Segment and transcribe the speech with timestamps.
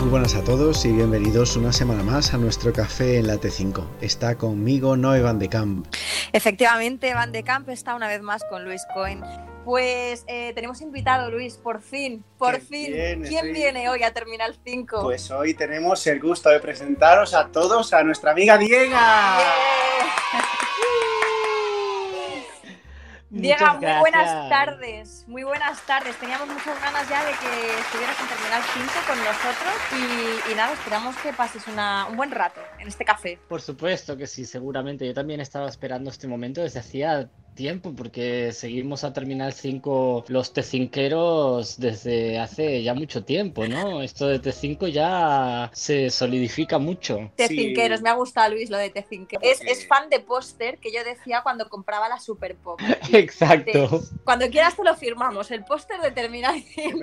[0.00, 3.84] Muy buenas a todos y bienvenidos una semana más a nuestro café en la T5.
[4.00, 5.86] Está conmigo Noé Van de Camp.
[6.32, 9.22] Efectivamente, Van de Camp está una vez más con Luis Cohen.
[9.64, 12.92] Pues eh, tenemos invitado, Luis, por fin, por Qué fin.
[12.92, 15.02] bien, ¿Quién estoy- viene hoy a Terminal 5?
[15.02, 19.36] Pues hoy tenemos el gusto de presentaros a todos a nuestra amiga Diega.
[23.30, 26.16] Diego, muy buenas tardes, muy buenas tardes.
[26.16, 29.74] Teníamos muchas ganas ya de que estuvieras en Terminal 5 con nosotros
[30.48, 33.38] y, y nada, esperamos que pases una- un buen rato en este café.
[33.48, 35.06] Por supuesto que sí, seguramente.
[35.06, 40.54] Yo también estaba esperando este momento desde hacía tiempo, porque seguimos a Terminal 5 los
[40.54, 44.00] T5eros desde hace ya mucho tiempo, ¿no?
[44.00, 47.30] Esto de T5 ya se solidifica mucho.
[47.36, 49.40] T5eros, me ha gustado Luis lo de T5.
[49.42, 52.80] Es, es fan de póster que yo decía cuando compraba la Super Pop.
[53.12, 54.04] Exacto.
[54.24, 56.98] Cuando quieras te lo firmamos, el póster de Terminal 5.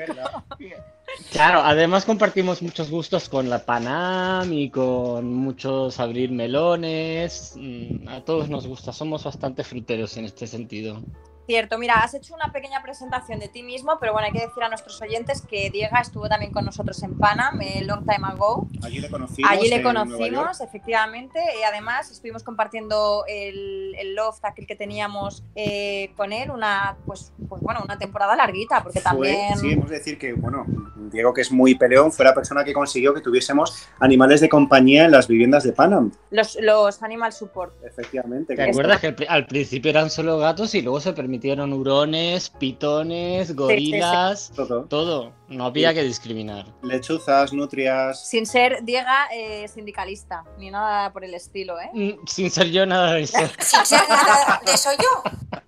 [1.31, 7.53] Claro, además compartimos muchos gustos con la Panam y con muchos abrir melones.
[7.55, 11.01] Mm, A todos nos gusta, somos bastante fruteros en este sentido.
[11.47, 14.61] Cierto, mira, has hecho una pequeña presentación de ti mismo, pero bueno, hay que decir
[14.63, 18.67] a nuestros oyentes que Diego estuvo también con nosotros en Panam, eh, long time ago.
[18.83, 19.49] Allí le conocimos.
[19.49, 26.11] Allí le conocimos, efectivamente, y además estuvimos compartiendo el, el loft, aquel que teníamos eh,
[26.17, 29.57] con él, una, pues, pues bueno, una temporada larguita, porque Fue- también...
[29.57, 30.65] sí, hemos de decir que, bueno,
[31.11, 35.05] Diego, que es muy peleón, fue la persona que consiguió que tuviésemos animales de compañía
[35.05, 36.11] en las viviendas de Panam.
[36.29, 37.73] Los, los Animal Support.
[37.85, 38.53] Efectivamente.
[38.53, 42.49] ¿Te acuerdas que al, pri- al principio eran solo gatos y luego se permitieron hurones,
[42.49, 44.85] pitones, gorilas, Todo.
[44.85, 45.33] todo?
[45.47, 46.65] No había que discriminar.
[46.81, 48.27] Lechuzas, nutrias.
[48.27, 51.89] Sin ser Diego eh, sindicalista, ni nada por el estilo, ¿eh?
[51.93, 53.37] Mm, Sin ser yo nada de eso.
[53.59, 55.61] Sin ser nada de eso yo.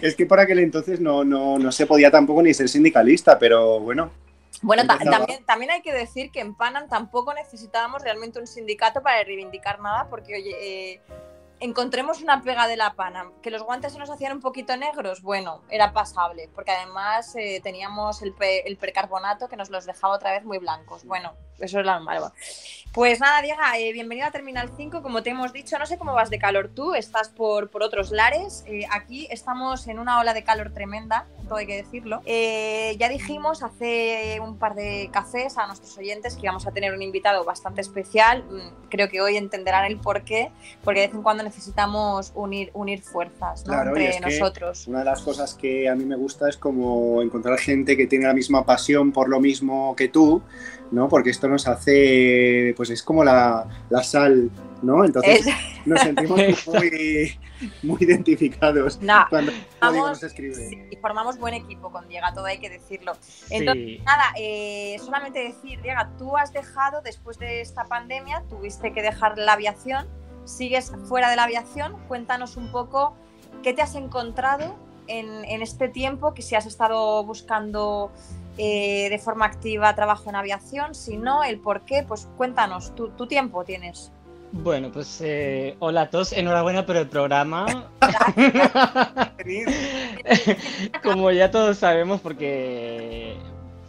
[0.00, 3.80] Es que por aquel entonces no, no, no se podía tampoco ni ser sindicalista, pero
[3.80, 4.10] bueno.
[4.62, 9.02] Bueno, ta- también, también hay que decir que en Panam tampoco necesitábamos realmente un sindicato
[9.02, 10.54] para reivindicar nada, porque, oye,
[10.94, 11.00] eh,
[11.60, 13.32] encontremos una pega de la Panam.
[13.40, 17.60] Que los guantes se nos hacían un poquito negros, bueno, era pasable, porque además eh,
[17.62, 21.04] teníamos el, pe- el percarbonato que nos los dejaba otra vez muy blancos.
[21.04, 22.32] Bueno, eso es lo malo.
[22.92, 25.02] Pues nada, Diego, eh, bienvenido a Terminal 5.
[25.02, 28.12] Como te hemos dicho, no sé cómo vas de calor tú, estás por, por otros
[28.12, 28.62] lares.
[28.68, 32.22] Eh, aquí estamos en una ola de calor tremenda, todo hay que decirlo.
[32.24, 36.94] Eh, ya dijimos hace un par de cafés a nuestros oyentes que íbamos a tener
[36.94, 38.44] un invitado bastante especial.
[38.44, 40.52] Mm, Creo que hoy entenderán el por qué,
[40.84, 43.72] porque de vez en cuando necesitamos unir, unir fuerzas ¿no?
[43.72, 44.86] Claro, entre es que- nosotros.
[44.86, 48.26] Una de las cosas que a mí me gusta es como encontrar gente que tiene
[48.26, 50.42] la misma pasión por lo mismo que tú,
[50.92, 51.08] ¿no?
[51.08, 54.50] Porque esto nos hace, pues es como la, la sal,
[54.82, 55.04] ¿no?
[55.04, 57.38] Entonces Es- nos sentimos muy,
[57.82, 60.54] muy identificados No, cuando vamos- nos escribe.
[60.54, 63.12] sí, y formamos buen equipo con Diego, todo hay que decirlo.
[63.50, 64.02] Entonces, Sí.
[64.04, 69.38] Nada, eh, solamente decir, Diego, tú has dejado, después de esta pandemia, tuviste que dejar
[69.38, 70.06] la aviación,
[70.44, 73.16] sigues fuera de la aviación, cuéntanos un poco
[73.62, 78.10] qué te has encontrado en, en este tiempo, que si has estado buscando
[78.58, 83.08] eh, de forma activa trabajo en aviación, si no, el por qué, pues cuéntanos, tu,
[83.10, 84.12] tu tiempo tienes.
[84.52, 87.90] Bueno, pues eh, hola a todos, enhorabuena por el programa.
[91.02, 93.36] Como ya todos sabemos, porque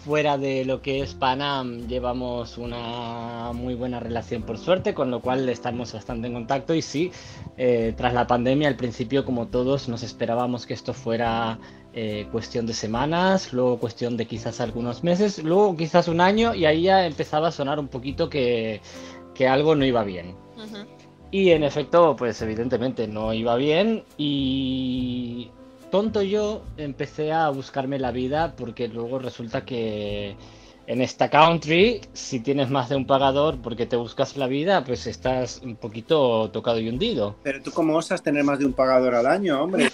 [0.05, 5.19] fuera de lo que es Panam llevamos una muy buena relación por suerte, con lo
[5.19, 7.11] cual estamos bastante en contacto y sí,
[7.57, 11.57] eh, tras la pandemia al principio como todos nos esperábamos que esto fuera
[11.97, 16.65] eh, cuestión de semanas, luego cuestión de quizás algunos meses, luego quizás un año y
[16.65, 18.81] ahí ya empezaba a sonar un poquito que,
[19.33, 20.35] que algo no iba bien.
[21.31, 25.51] Y en efecto, pues evidentemente no iba bien y
[25.89, 30.35] tonto yo empecé a buscarme la vida porque luego resulta que
[30.87, 35.07] en esta country, si tienes más de un pagador porque te buscas la vida, pues
[35.07, 37.35] estás un poquito tocado y hundido.
[37.43, 39.89] Pero tú cómo osas tener más de un pagador al año, hombre.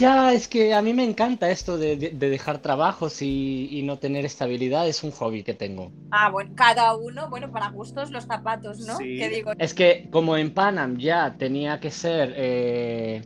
[0.00, 3.82] Ya, es que a mí me encanta esto de, de- de dejar trabajos y, y
[3.82, 5.92] no tener estabilidad, es un hobby que tengo.
[6.10, 8.96] Ah, bueno, cada uno, bueno, para gustos los zapatos, ¿no?
[8.96, 9.16] Sí.
[9.18, 9.52] ¿Qué digo?
[9.58, 13.22] Es que como en Panam ya tenía que ser eh,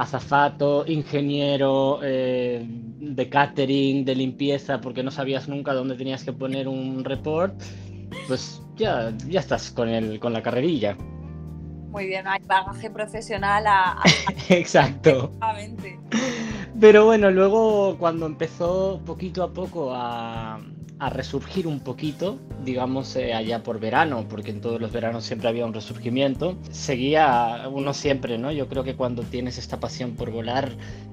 [0.00, 6.68] azafato, ingeniero, eh, de catering, de limpieza, porque no sabías nunca dónde tenías que poner
[6.68, 7.54] un report,
[8.26, 10.96] pues ya, ya estás con, el, con la carrerilla.
[11.90, 14.02] Muy bien, hay bagaje profesional a, a-
[14.48, 15.32] Exacto.
[16.78, 20.60] Pero bueno, luego cuando empezó poquito a poco a,
[21.00, 25.48] a resurgir un poquito, digamos, eh, allá por verano, porque en todos los veranos siempre
[25.48, 26.56] había un resurgimiento.
[26.70, 28.52] Seguía uno siempre, ¿no?
[28.52, 30.70] Yo creo que cuando tienes esta pasión por volar,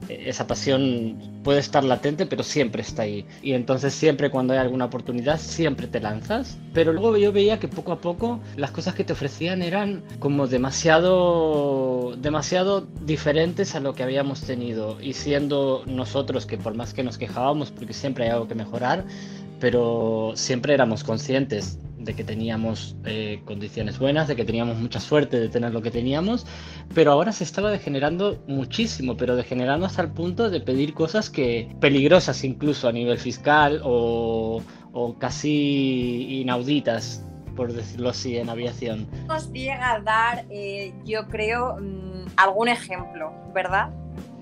[0.10, 3.26] eh, esa pasión puede estar latente, pero siempre está ahí.
[3.42, 6.58] Y entonces siempre cuando hay alguna oportunidad, siempre te lanzas.
[6.74, 10.48] Pero luego yo veía que poco a poco las cosas que te ofrecían eran como
[10.48, 14.98] demasiado, demasiado diferentes a lo que habíamos tenido.
[15.02, 19.06] Y siendo nosotros que por más que nos quejábamos, porque siempre hay algo que mejorar,
[19.60, 25.40] pero siempre éramos conscientes de que teníamos eh, condiciones buenas, de que teníamos mucha suerte
[25.40, 26.46] de tener lo que teníamos,
[26.94, 31.76] pero ahora se estaba degenerando muchísimo, pero degenerando hasta el punto de pedir cosas que
[31.80, 34.62] peligrosas incluso a nivel fiscal o,
[34.94, 37.24] o casi inauditas,
[37.56, 39.08] por decirlo así, en aviación.
[39.28, 43.90] Nos llega a dar, eh, yo creo, mmm, algún ejemplo, ¿verdad?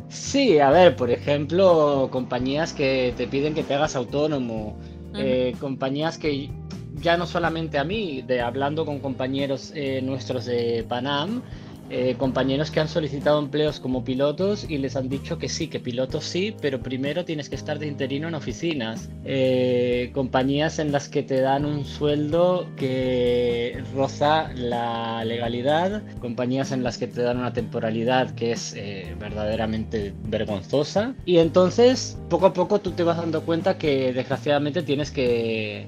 [0.09, 4.77] Sí, a ver, por ejemplo, compañías que te piden que te hagas autónomo,
[5.17, 6.49] eh, compañías que
[6.95, 11.41] ya no solamente a mí, de hablando con compañeros eh, nuestros de Panam,
[11.89, 15.79] eh, compañeros que han solicitado empleos como pilotos y les han dicho que sí, que
[15.79, 19.09] pilotos sí, pero primero tienes que estar de interino en oficinas.
[19.23, 26.83] Eh, compañías en las que te dan un sueldo que roza la legalidad, compañías en
[26.83, 31.13] las que te dan una temporalidad que es eh, verdaderamente vergonzosa.
[31.25, 35.87] Y entonces, poco a poco tú te vas dando cuenta que desgraciadamente tienes que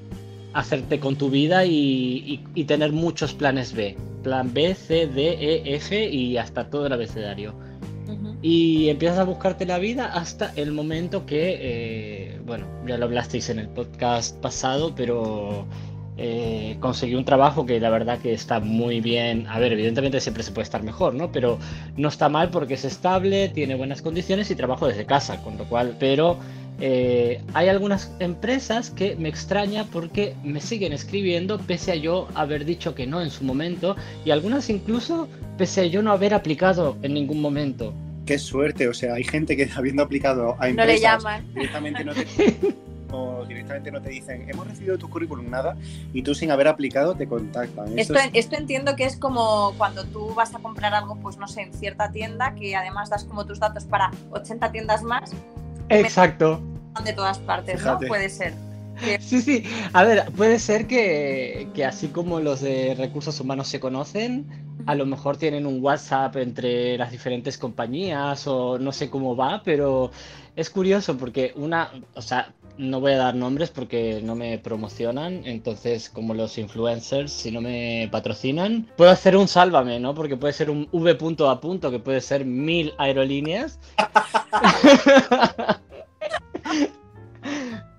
[0.58, 3.96] hacerte con tu vida y, y, y, tener muchos planes B.
[4.24, 7.54] Plan B, C, D, E, F y hasta todo el abecedario.
[8.08, 8.38] Uh -huh.
[8.42, 13.50] Y empiezas a buscarte la vida hasta el momento que, eh, bueno, ya lo hablasteis
[13.50, 15.64] en el podcast pasado, pero
[16.16, 19.46] eh, conseguí un trabajo que la verdad que está muy bien.
[19.46, 21.30] A ver, evidentemente siempre se puede estar mejor, ¿no?
[21.30, 21.60] Pero
[21.96, 25.64] no está mal porque es estable, tiene buenas condiciones y trabajo desde casa, con lo
[25.66, 26.36] cual, pero
[26.80, 32.64] eh, hay algunas empresas que me extraña porque me siguen escribiendo pese a yo haber
[32.64, 36.96] dicho que no en su momento y algunas incluso pese a yo no haber aplicado
[37.02, 37.92] en ningún momento.
[38.26, 41.54] Qué suerte, o sea, hay gente que habiendo aplicado a empresas no le llaman.
[41.54, 42.26] directamente no te
[43.10, 45.78] o directamente no te dicen hemos recibido tu currículum nada
[46.12, 47.98] y tú sin haber aplicado te contactan.
[47.98, 48.30] Esto, esto, es...
[48.34, 51.72] esto, entiendo que es como cuando tú vas a comprar algo, pues no sé, en
[51.72, 55.34] cierta tienda que además das como tus datos para 80 tiendas más
[55.88, 56.60] Exacto.
[57.04, 58.04] De todas partes, Fíjate.
[58.04, 58.08] ¿no?
[58.08, 58.54] Puede ser.
[59.20, 59.64] Sí, sí.
[59.92, 64.46] A ver, puede ser que, que, así como los de recursos humanos se conocen,
[64.86, 69.62] a lo mejor tienen un WhatsApp entre las diferentes compañías o no sé cómo va,
[69.64, 70.10] pero
[70.56, 75.42] es curioso porque una, o sea, no voy a dar nombres porque no me promocionan,
[75.44, 80.14] entonces como los influencers, si no me patrocinan, puedo hacer un sálvame, ¿no?
[80.14, 83.80] Porque puede ser un V punto a punto, que puede ser mil aerolíneas.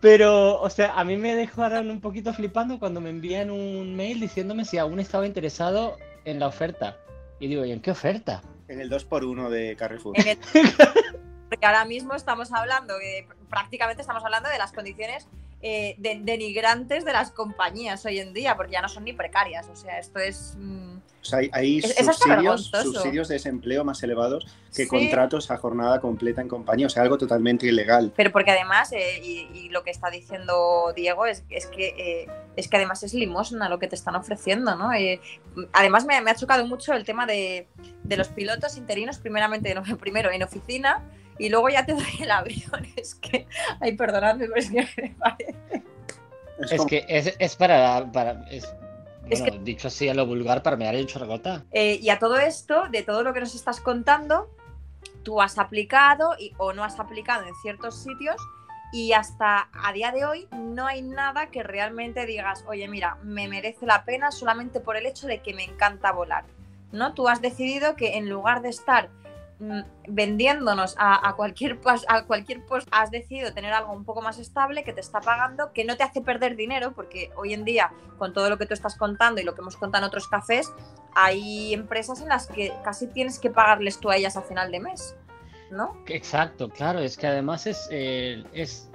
[0.02, 4.22] Pero, o sea, a mí me dejaron un poquito flipando cuando me envían un mail
[4.22, 6.98] diciéndome si aún estaba interesado en la oferta.
[7.40, 8.42] Y digo, ¿y en qué oferta?
[8.70, 10.16] En el 2x1 de Carrefour.
[10.18, 10.38] El...
[11.50, 15.28] Porque ahora mismo estamos hablando, eh, prácticamente estamos hablando de las condiciones
[15.62, 19.68] eh, de, denigrantes de las compañías hoy en día, porque ya no son ni precarias.
[19.68, 20.56] O sea, esto es.
[20.58, 21.00] Mmm...
[21.22, 24.88] O sea, hay, hay es, subsidios, subsidios, de desempleo más elevados que sí.
[24.88, 28.14] contratos a jornada completa en compañía, o sea, algo totalmente ilegal.
[28.16, 32.28] Pero porque además, eh, y, y, lo que está diciendo Diego, es, es que, eh,
[32.56, 34.94] es que además es limosna lo que te están ofreciendo, ¿no?
[34.94, 35.20] Eh,
[35.74, 37.68] además me, me, ha chocado mucho el tema de,
[38.04, 41.04] de los pilotos interinos, primeramente, primero en oficina,
[41.40, 42.88] y luego ya te doy el avión.
[42.96, 43.48] Es que,
[43.80, 45.56] ay, perdonadme, pero es que me parece.
[46.60, 48.66] Es, es que es, es para, para es,
[49.22, 51.64] bueno, es que, dicho así a lo vulgar, para mear el chorgota.
[51.72, 54.50] Eh, y a todo esto, de todo lo que nos estás contando,
[55.24, 58.36] tú has aplicado y, o no has aplicado en ciertos sitios
[58.92, 63.48] y hasta a día de hoy no hay nada que realmente digas, oye, mira, me
[63.48, 66.46] merece la pena solamente por el hecho de que me encanta volar.
[66.92, 67.14] ¿no?
[67.14, 69.10] Tú has decidido que en lugar de estar
[70.08, 74.84] vendiéndonos a, a, cualquier a cualquier post, has decidido tener algo un poco más estable
[74.84, 78.34] que te está pagando, que no te hace perder dinero, porque hoy en día, con
[78.34, 80.72] todo lo que tú estás contando y lo que hemos contado en otros cafés,
[81.14, 84.80] hay empresas en las que casi tienes que pagarles tú a ellas a final de
[84.80, 85.16] mes.
[85.72, 85.96] ¿No?
[86.08, 88.89] Exacto, claro, es que además es, eh, es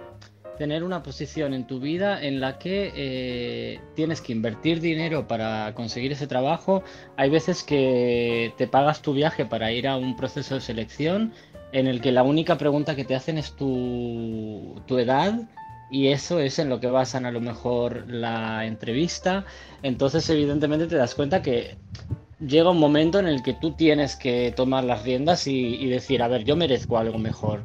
[0.58, 5.74] tener una posición en tu vida en la que eh, tienes que invertir dinero para
[5.74, 6.82] conseguir ese trabajo.
[7.16, 11.32] Hay veces que te pagas tu viaje para ir a un proceso de selección
[11.72, 15.34] en el que la única pregunta que te hacen es tu, tu edad
[15.90, 19.44] y eso es en lo que basan a lo mejor la entrevista.
[19.82, 21.76] Entonces evidentemente te das cuenta que
[22.40, 26.22] llega un momento en el que tú tienes que tomar las riendas y, y, decir,
[26.22, 27.62] a ver, yo merezco algo mejor.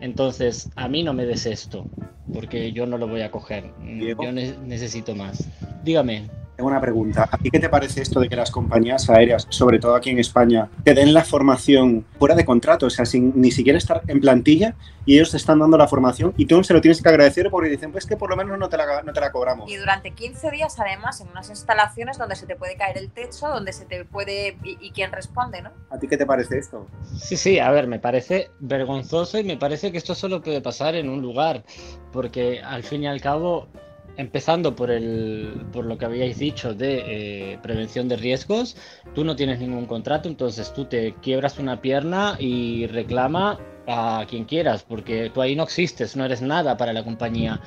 [0.00, 1.86] Entonces, a mí no me des esto.
[2.34, 3.72] porque yo no lo voy a coger.
[3.82, 4.22] Diego.
[4.24, 5.48] Yo ne- necesito más.
[5.84, 6.28] Dígame.
[6.56, 7.28] Tengo una pregunta.
[7.30, 10.18] ¿A ti qué te parece esto de que las compañías aéreas, sobre todo aquí en
[10.18, 12.86] España, te den la formación fuera de contrato?
[12.86, 16.32] O sea, sin ni siquiera estar en plantilla y ellos te están dando la formación
[16.36, 18.70] y tú se lo tienes que agradecer porque dicen, pues que por lo menos no
[18.70, 19.70] te la, no te la cobramos.
[19.70, 23.48] Y durante 15 días, además, en unas instalaciones donde se te puede caer el techo,
[23.48, 24.56] donde se te puede.
[24.64, 25.72] ¿Y, y quién responde, no?
[25.90, 26.86] ¿A ti qué te parece esto?
[27.16, 30.94] Sí, sí, a ver, me parece vergonzoso y me parece que esto solo puede pasar
[30.94, 31.64] en un lugar,
[32.12, 33.68] porque al fin y al cabo,
[34.16, 38.76] empezando por el, por lo que habíais dicho de eh, prevención de riesgos,
[39.14, 44.44] tú no tienes ningún contrato, entonces tú te quiebras una pierna y reclama a quien
[44.44, 47.60] quieras, porque tú ahí no existes, no eres nada para la compañía.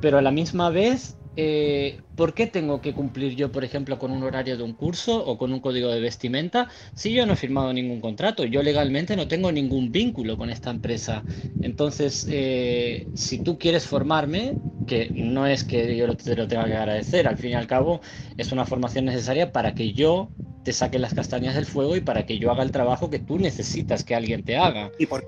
[0.00, 4.10] Pero a la misma vez, eh, ¿por qué tengo que cumplir yo, por ejemplo, con
[4.10, 7.36] un horario de un curso o con un código de vestimenta si yo no he
[7.36, 8.44] firmado ningún contrato?
[8.44, 11.24] Yo legalmente no tengo ningún vínculo con esta empresa.
[11.62, 14.54] Entonces, eh, si tú quieres formarme,
[14.86, 18.00] que no es que yo te lo tenga que agradecer, al fin y al cabo
[18.36, 20.30] es una formación necesaria para que yo
[20.64, 23.38] te saque las castañas del fuego y para que yo haga el trabajo que tú
[23.38, 24.90] necesitas que alguien te haga.
[24.98, 25.26] Y porque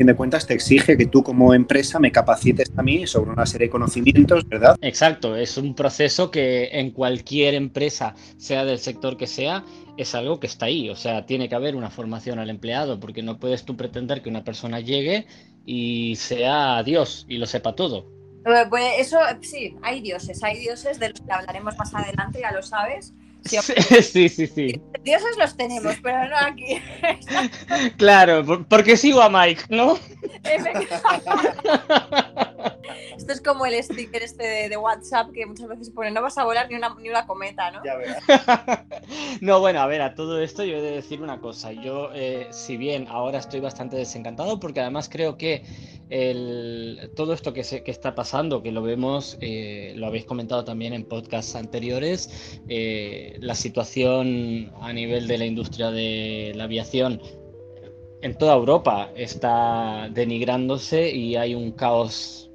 [0.00, 3.44] fin de cuentas, te exige que tú como empresa me capacites a mí sobre una
[3.44, 4.78] serie de conocimientos, ¿verdad?
[4.80, 9.62] Exacto, es un proceso que en cualquier empresa, sea del sector que sea,
[9.98, 10.88] es algo que está ahí.
[10.88, 14.30] O sea, tiene que haber una formación al empleado, porque no puedes tú pretender que
[14.30, 15.26] una persona llegue
[15.66, 18.06] y sea Dios y lo sepa todo.
[18.46, 22.52] Eh, Pues eso, sí, hay dioses, hay dioses de los que hablaremos más adelante, ya
[22.52, 23.12] lo sabes.
[23.44, 24.80] Sí, Sí, sí, sí.
[25.04, 26.78] Dioses los tenemos, pero no aquí.
[27.96, 29.98] Claro, por- porque sigo a Mike, ¿no?
[33.16, 36.36] Esto es como el sticker este de, de WhatsApp que muchas veces pone no vas
[36.38, 37.82] a volar ni una, ni una cometa, ¿no?
[37.84, 38.22] Ya verás.
[39.40, 41.72] No, bueno, a ver, a todo esto yo he de decir una cosa.
[41.72, 45.64] Yo, eh, si bien ahora estoy bastante desencantado, porque además creo que
[46.10, 50.64] el- todo esto que, se, que está pasando, que lo vemos, eh, lo habéis comentado
[50.64, 57.20] también en podcasts anteriores, eh, la situación a nivel de la industria de la aviación
[58.22, 62.49] en toda Europa está denigrándose y hay un caos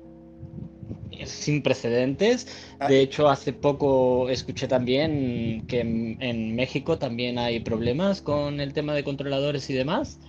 [1.25, 2.47] sin precedentes.
[2.87, 8.73] De hecho, hace poco escuché también que en, en México también hay problemas con el
[8.73, 10.19] tema de controladores y demás.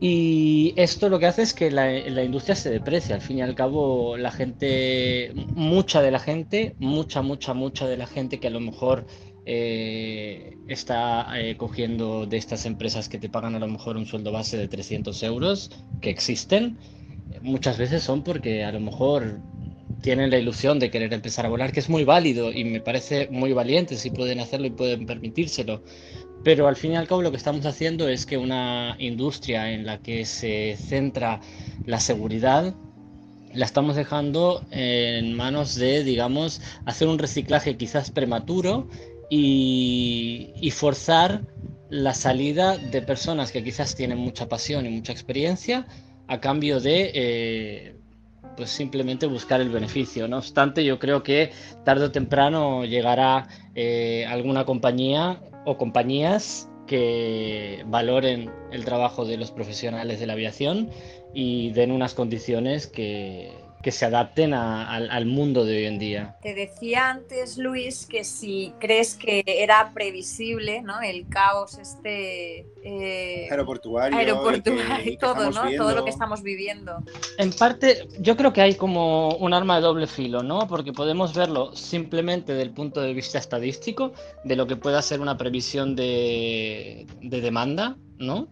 [0.00, 3.14] Y esto lo que hace es que la, la industria se deprecia.
[3.14, 7.96] Al fin y al cabo, la gente, mucha de la gente, mucha, mucha, mucha de
[7.96, 9.06] la gente que a lo mejor
[9.44, 14.30] eh, está eh, cogiendo de estas empresas que te pagan a lo mejor un sueldo
[14.30, 15.70] base de 300 euros,
[16.00, 16.78] que existen,
[17.40, 19.40] muchas veces son porque a lo mejor
[20.00, 23.28] tienen la ilusión de querer empezar a volar, que es muy válido y me parece
[23.30, 25.82] muy valiente si pueden hacerlo y pueden permitírselo.
[26.44, 29.86] Pero al fin y al cabo lo que estamos haciendo es que una industria en
[29.86, 31.40] la que se centra
[31.86, 32.74] la seguridad,
[33.54, 38.88] la estamos dejando en manos de, digamos, hacer un reciclaje quizás prematuro
[39.30, 41.42] y, forzar
[41.90, 45.86] la salida de personas que quizás tienen mucha pasión y mucha experiencia
[46.26, 47.96] a cambio de eh,
[48.56, 50.28] pues simplemente buscar el beneficio.
[50.28, 51.50] No obstante, yo creo que
[51.84, 59.50] tarde o temprano llegará eh, alguna compañía o compañías que valoren el trabajo de los
[59.50, 60.90] profesionales de la aviación
[61.32, 65.98] y den unas condiciones que, que se adapten a- al, al mundo de hoy en
[65.98, 66.36] día.
[66.42, 71.00] Te decía antes, Luis, que si crees que era previsible, ¿no?
[71.00, 74.16] El caos este eh, Aeroportuario.
[74.18, 75.64] aeroportuario que- que todo, ¿no?
[75.66, 75.84] viendo.
[75.84, 77.02] Todo lo que estamos viviendo.
[77.38, 80.66] En parte, yo creo que hay como un arma de doble filo, ¿no?
[80.68, 84.12] Porque podemos verlo simplemente del punto de vista estadístico,
[84.44, 88.48] de lo que pueda ser una previsión de, de demanda, ¿no?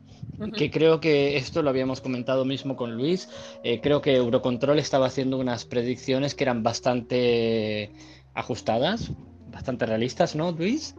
[0.56, 3.28] Que creo que esto lo habíamos comentado mismo con Luis.
[3.62, 7.92] eh, creo que Eurocontrol estaba haciendo unas predicciones que eran bastante
[8.34, 9.10] ajustadas,
[9.50, 10.94] bastante realistas, ¿no, Luis?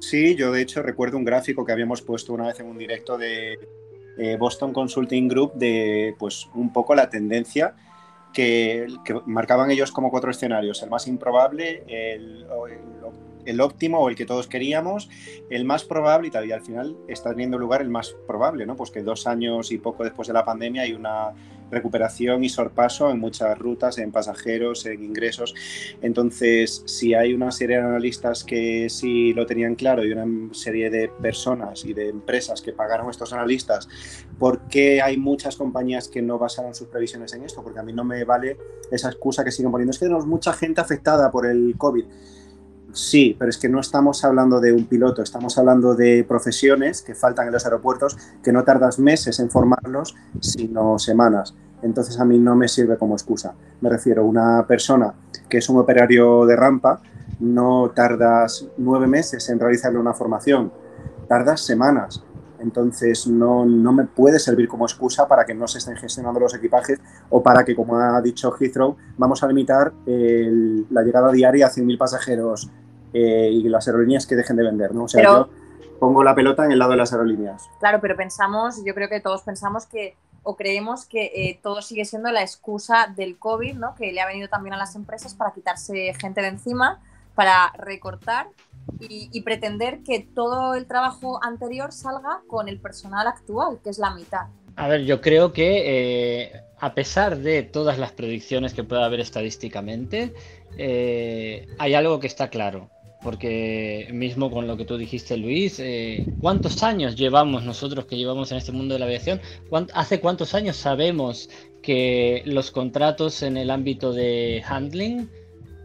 [0.00, 3.16] Sí, yo de hecho recuerdo un gráfico que habíamos puesto una vez en un directo
[3.16, 3.58] de
[4.18, 7.74] eh, Boston Consulting Group de pues un poco la tendencia
[8.32, 12.46] que, que marcaban ellos como cuatro escenarios, el más improbable, el,
[13.44, 15.10] el óptimo o el que todos queríamos,
[15.50, 18.76] el más probable y tal, y al final está teniendo lugar el más probable, ¿no?
[18.76, 21.32] Pues que dos años y poco después de la pandemia hay una
[21.70, 25.54] recuperación y sorpaso en muchas rutas, en pasajeros, en ingresos.
[26.02, 30.90] Entonces, si hay una serie de analistas que sí lo tenían claro y una serie
[30.90, 33.88] de personas y de empresas que pagaron estos analistas,
[34.38, 37.62] ¿por qué hay muchas compañías que no basaron sus previsiones en esto?
[37.62, 38.56] Porque a mí no me vale
[38.90, 39.90] esa excusa que siguen poniendo.
[39.90, 42.04] Es que tenemos mucha gente afectada por el COVID.
[42.94, 47.16] Sí, pero es que no estamos hablando de un piloto, estamos hablando de profesiones que
[47.16, 51.56] faltan en los aeropuertos, que no tardas meses en formarlos, sino semanas.
[51.82, 53.52] Entonces a mí no me sirve como excusa.
[53.80, 55.12] Me refiero a una persona
[55.48, 57.02] que es un operario de rampa,
[57.40, 60.72] no tardas nueve meses en realizarle una formación,
[61.26, 62.22] tardas semanas.
[62.60, 66.54] Entonces no, no, me puede servir como excusa para que no se estén gestionando los
[66.54, 71.70] equipajes o para que, como ha dicho Heathrow, vamos a limitar la llegada diaria a
[71.70, 72.70] 100.000 pasajeros
[73.14, 74.94] eh, y las aerolíneas que dejen de vender.
[74.94, 75.04] ¿no?
[75.04, 77.62] O sea, Pero- yo pongo la pelota en el lado de las aerolíneas.
[77.80, 82.04] Claro, pero pensamos, yo creo que todos pensamos que o creemos que eh, todo sigue
[82.04, 83.94] siendo la excusa del COVID, ¿no?
[83.94, 87.00] Que le ha venido también a las empresas para quitarse gente de encima,
[87.34, 88.48] para recortar
[89.00, 93.98] y, y pretender que todo el trabajo anterior salga con el personal actual, que es
[93.98, 94.48] la mitad.
[94.76, 99.20] A ver, yo creo que eh, a pesar de todas las predicciones que pueda haber
[99.20, 100.34] estadísticamente,
[100.76, 102.90] eh, hay algo que está claro.
[103.24, 108.52] Porque mismo con lo que tú dijiste, Luis, eh, ¿cuántos años llevamos nosotros que llevamos
[108.52, 109.40] en este mundo de la aviación?
[109.70, 111.48] ¿Cuán- ¿Hace cuántos años sabemos
[111.82, 115.28] que los contratos en el ámbito de handling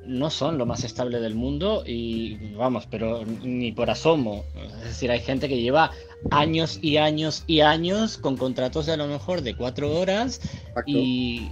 [0.06, 1.84] no son lo más estable del mundo?
[1.88, 4.44] Y vamos, pero ni por asomo.
[4.80, 5.92] Es decir, hay gente que lleva
[6.32, 10.84] años y años y años con contratos de a lo mejor de cuatro horas Exacto.
[10.92, 11.48] y,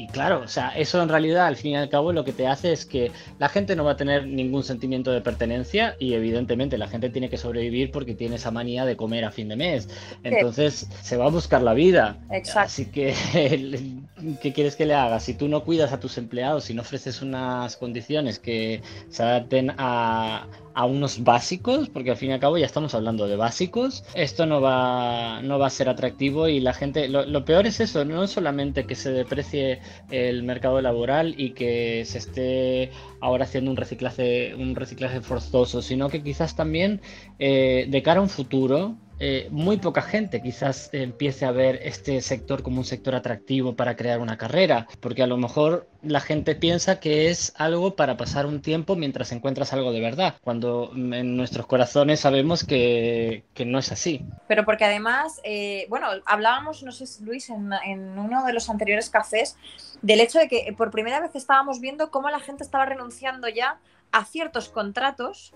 [0.00, 2.46] y claro, o sea, eso en realidad al fin y al cabo lo que te
[2.46, 6.78] hace es que la gente no va a tener ningún sentimiento de pertenencia y evidentemente
[6.78, 9.90] la gente tiene que sobrevivir porque tiene esa manía de comer a fin de mes.
[10.22, 12.16] Entonces se va a buscar la vida.
[12.30, 12.60] Exacto.
[12.60, 13.12] Así que,
[14.40, 15.20] ¿qué quieres que le haga?
[15.20, 19.72] Si tú no cuidas a tus empleados, si no ofreces unas condiciones que se adapten
[19.78, 24.04] a, a unos básicos, porque al fin y al cabo ya estamos hablando de básicos,
[24.14, 27.80] esto no va, no va a ser atractivo y la gente, lo, lo peor es
[27.80, 33.70] eso, no solamente que se deprecie el mercado laboral y que se esté ahora haciendo
[33.70, 37.00] un reciclaje, un reciclaje forzoso, sino que quizás también
[37.38, 42.22] eh, de cara a un futuro, eh, muy poca gente quizás empiece a ver este
[42.22, 46.54] sector como un sector atractivo para crear una carrera, porque a lo mejor la gente
[46.54, 51.36] piensa que es algo para pasar un tiempo mientras encuentras algo de verdad, cuando en
[51.36, 54.24] nuestros corazones sabemos que, que no es así.
[54.48, 59.10] Pero porque además, eh, bueno, hablábamos, no sé, Luis, en, en, uno de los anteriores
[59.10, 59.58] cafés,
[60.00, 63.78] del hecho de que por primera vez estábamos viendo cómo la gente estaba renunciando ya
[64.12, 65.54] a ciertos contratos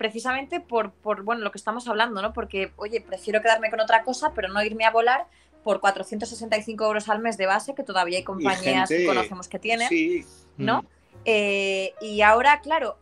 [0.00, 2.32] precisamente por, por, bueno, lo que estamos hablando, ¿no?
[2.32, 5.26] Porque, oye, prefiero quedarme con otra cosa, pero no irme a volar
[5.62, 9.58] por 465 euros al mes de base, que todavía hay compañías gente, que conocemos que
[9.58, 10.24] tienen, sí.
[10.56, 10.80] ¿no?
[10.80, 10.86] Mm.
[11.26, 12.96] Eh, y ahora, claro,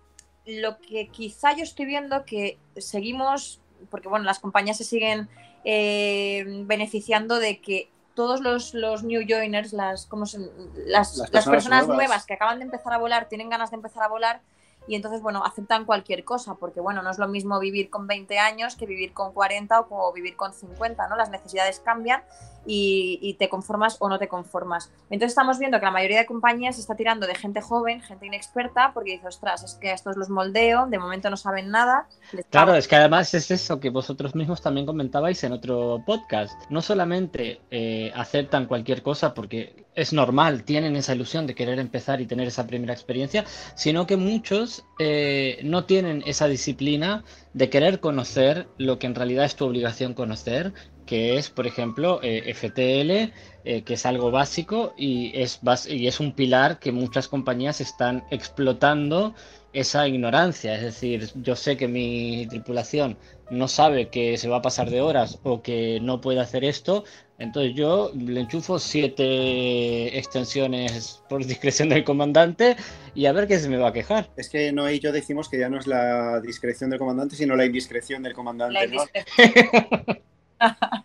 [0.45, 5.29] lo que quizá yo estoy viendo que seguimos, porque bueno, las compañías se siguen
[5.65, 10.41] eh, beneficiando de que todos los, los new joiners, las, como se,
[10.85, 12.07] las, las, personas, las personas nuevas.
[12.09, 14.43] nuevas que acaban de empezar a volar, tienen ganas de empezar a volar,
[14.89, 18.39] y entonces, bueno, aceptan cualquier cosa, porque, bueno, no es lo mismo vivir con 20
[18.39, 21.17] años que vivir con 40 o vivir con 50, ¿no?
[21.17, 22.23] Las necesidades cambian
[22.67, 24.91] y, y, te conformas o no te conformas.
[25.11, 28.93] Entonces estamos viendo que la mayoría de compañías está tirando de gente joven, gente inexperta,
[28.95, 32.09] porque dice, ostras, es que estos los moldeo, de momento no saben nada.
[32.51, 36.59] Claro, es que además es eso que vosotros mismos también comentabais en otro podcast.
[36.71, 42.21] No solamente eh, aceptan cualquier cosa porque es normal, tienen esa ilusión de querer empezar
[42.21, 47.99] y tener esa primera experiencia, sino que muchos eh, no tienen esa disciplina de querer
[47.99, 50.73] conocer lo que en realidad es tu obligación conocer,
[51.05, 53.33] que es, por ejemplo, eh, FTL,
[53.65, 58.25] eh, que es algo básico y es, y es un pilar que muchas compañías están
[58.31, 59.35] explotando
[59.73, 60.75] esa ignorancia.
[60.75, 63.19] Es decir, yo sé que mi tripulación
[63.51, 67.05] no sabe que se va a pasar de horas o que no puede hacer esto,
[67.39, 72.77] entonces yo le enchufo siete extensiones por discreción del comandante
[73.15, 74.29] y a ver qué se me va a quejar.
[74.37, 77.55] Es que no y yo decimos que ya no es la discreción del comandante, sino
[77.55, 78.75] la indiscreción del comandante.
[78.75, 79.69] La indiscreción.
[79.73, 80.21] ¿no?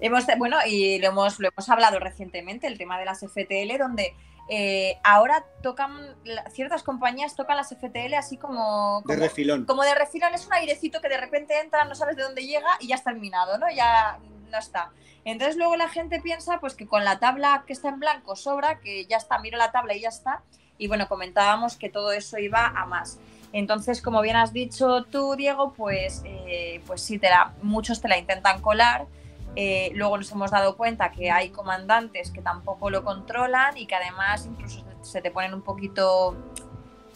[0.00, 4.12] hemos, bueno, y lo hemos, lo hemos hablado recientemente, el tema de las FTL, donde
[4.48, 6.16] eh, ahora tocan,
[6.52, 9.64] ciertas compañías tocan las FTL así como, como, De refilón.
[9.64, 12.68] Como de refilón, es un airecito que de repente entra, no sabes de dónde llega
[12.80, 13.70] y ya está terminado, ¿no?
[13.70, 14.18] Ya
[14.50, 14.90] no está.
[15.24, 18.80] Entonces luego la gente piensa pues que con la tabla que está en blanco sobra,
[18.80, 20.42] que ya está, miro la tabla y ya está.
[20.76, 23.18] Y bueno, comentábamos que todo eso iba a más.
[23.52, 28.08] Entonces, como bien has dicho tú, Diego, pues, eh, pues sí, te la, muchos te
[28.08, 29.06] la intentan colar.
[29.56, 33.94] Eh, luego nos hemos dado cuenta que hay comandantes que tampoco lo controlan y que
[33.94, 36.36] además incluso se te ponen un poquito,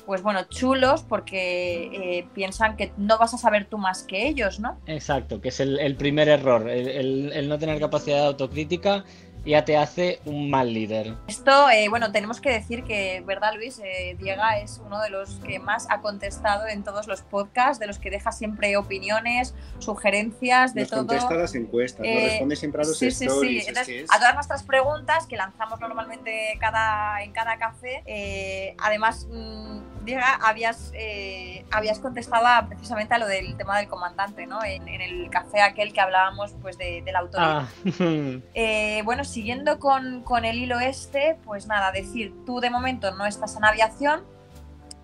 [0.07, 4.61] pues bueno, chulos porque eh, piensan que no vas a saber tú más que ellos,
[4.61, 4.79] ¿no?
[4.87, 9.05] Exacto, que es el, primer error, el, no tener capacidad de autocrítica
[9.49, 11.15] ya te hace un mal líder.
[11.27, 13.81] Esto, eh, bueno, tenemos que decir que, ¿verdad, Luis?
[13.83, 17.87] Eh, Diega es uno de los que más ha contestado en todos los podcasts, de
[17.87, 21.01] los que deja siempre opiniones, sugerencias, de Nos todo.
[21.07, 23.25] contesta las encuestas, nos Eh, responde siempre a los Sí, sí, sí.
[23.27, 23.63] stories.
[23.63, 28.75] es Entonces, es- a todas nuestras preguntas que lanzamos normalmente cada, en cada café, eh,
[28.79, 34.47] además, mm, Diega, habías, eh, habías contestado a- precisamente a lo del tema del comandante,
[34.47, 34.65] ¿no?
[34.65, 37.63] En, en el café aquel que hablábamos pues de, de la autoridad.
[37.63, 37.69] Ah,
[38.55, 43.25] Eh, bueno, siguiendo con, con el hilo este, pues nada, decir, tú de momento no
[43.25, 44.23] estás en aviación,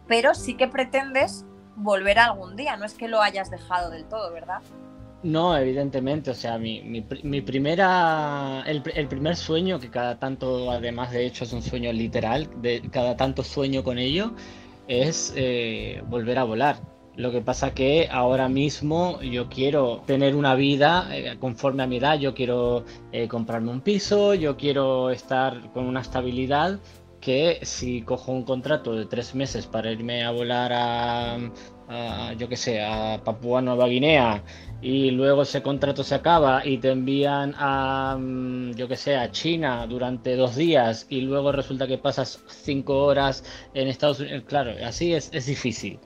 [0.08, 1.44] pero sí que pretendes
[1.76, 4.58] volver algún día, no es que lo hayas dejado del todo, ¿verdad?
[5.22, 9.88] No, evidentemente, o sea, mi, mi, pri- mi primera, el, pr- el primer sueño, que
[9.88, 14.32] cada tanto, además de hecho es un sueño literal, de cada tanto sueño con ello,
[14.88, 16.76] es eh, volver a volar.
[17.16, 21.98] Lo que pasa que ahora mismo yo quiero tener una vida eh, conforme a mi
[21.98, 26.80] edad, yo quiero eh, comprarme un piso, yo quiero estar con una estabilidad
[27.20, 31.38] que si cojo un contrato de tres meses para irme a volar a,
[32.36, 34.42] yo qué sé, a Papúa Nueva Guinea
[34.82, 39.30] y luego ese contrato se acaba y te envían a, mm, yo que sé, a
[39.30, 44.74] China durante dos días y luego resulta que pasas cinco horas en Estados Unidos, claro,
[44.84, 45.98] así es, es difícil.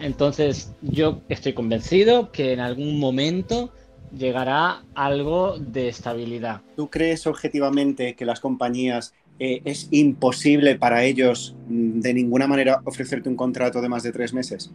[0.00, 3.72] Entonces yo estoy convencido que en algún momento
[4.16, 6.62] llegará algo de estabilidad.
[6.76, 12.80] ¿Tú crees objetivamente que las compañías eh, es imposible para ellos mm, de ninguna manera
[12.84, 14.70] ofrecerte un contrato de más de tres meses?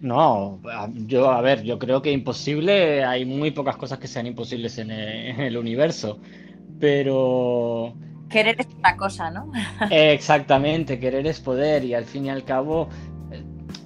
[0.00, 0.60] No,
[1.06, 4.90] yo, a ver, yo creo que imposible, hay muy pocas cosas que sean imposibles en
[4.90, 6.18] el, en el universo,
[6.78, 7.94] pero
[8.28, 9.52] Querer es una cosa, ¿no?
[9.90, 13.13] exactamente, querer es poder y al fin y al cabo eh,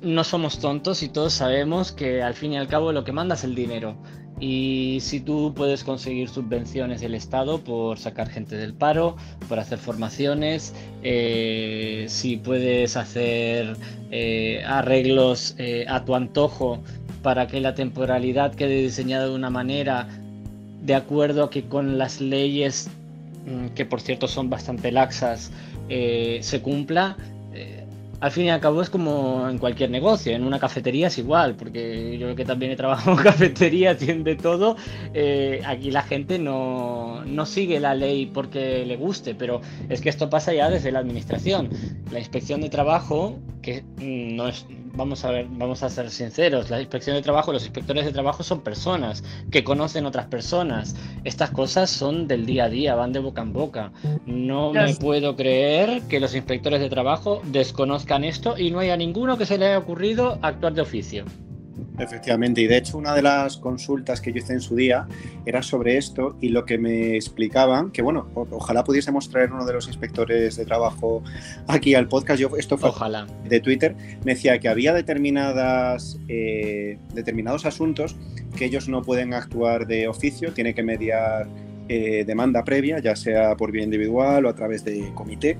[0.02, 3.34] no somos tontos y todos sabemos que al fin y al cabo lo que manda
[3.34, 3.96] es el dinero.
[4.40, 9.16] Y si tú puedes conseguir subvenciones del Estado por sacar gente del paro,
[9.48, 13.76] por hacer formaciones, eh, si puedes hacer
[14.12, 16.80] eh, arreglos eh, a tu antojo
[17.22, 20.08] para que la temporalidad quede diseñada de una manera
[20.82, 22.88] de acuerdo a que con las leyes,
[23.44, 25.50] mm, que por cierto son bastante laxas,
[25.88, 27.16] se cumpla,
[28.20, 31.54] al fin y al cabo es como en cualquier negocio, en una cafetería es igual,
[31.54, 34.76] porque yo que también he trabajado en cafetería, tiende todo,
[35.14, 40.08] eh, aquí la gente no, no sigue la ley porque le guste, pero es que
[40.08, 41.70] esto pasa ya desde la administración.
[42.10, 44.66] La inspección de trabajo, que mm, no es,
[44.98, 48.42] vamos a ver, vamos a ser sinceros, la inspección de trabajo, los inspectores de trabajo
[48.42, 50.96] son personas que conocen otras personas.
[51.24, 53.92] Estas cosas son del día a día, van de boca en boca.
[54.26, 59.38] No me puedo creer que los inspectores de trabajo desconozcan esto y no haya ninguno
[59.38, 61.24] que se le haya ocurrido actuar de oficio.
[61.98, 65.06] Efectivamente, y de hecho una de las consultas que yo hice en su día
[65.46, 69.64] era sobre esto y lo que me explicaban, que bueno, o- ojalá pudiésemos traer uno
[69.66, 71.22] de los inspectores de trabajo
[71.66, 73.26] aquí al podcast, yo, esto fue Ojalá.
[73.48, 78.16] de Twitter, me decía que había determinadas, eh, determinados asuntos
[78.56, 81.48] que ellos no pueden actuar de oficio, tiene que mediar
[81.88, 85.58] eh, demanda previa, ya sea por vía individual o a través de comité.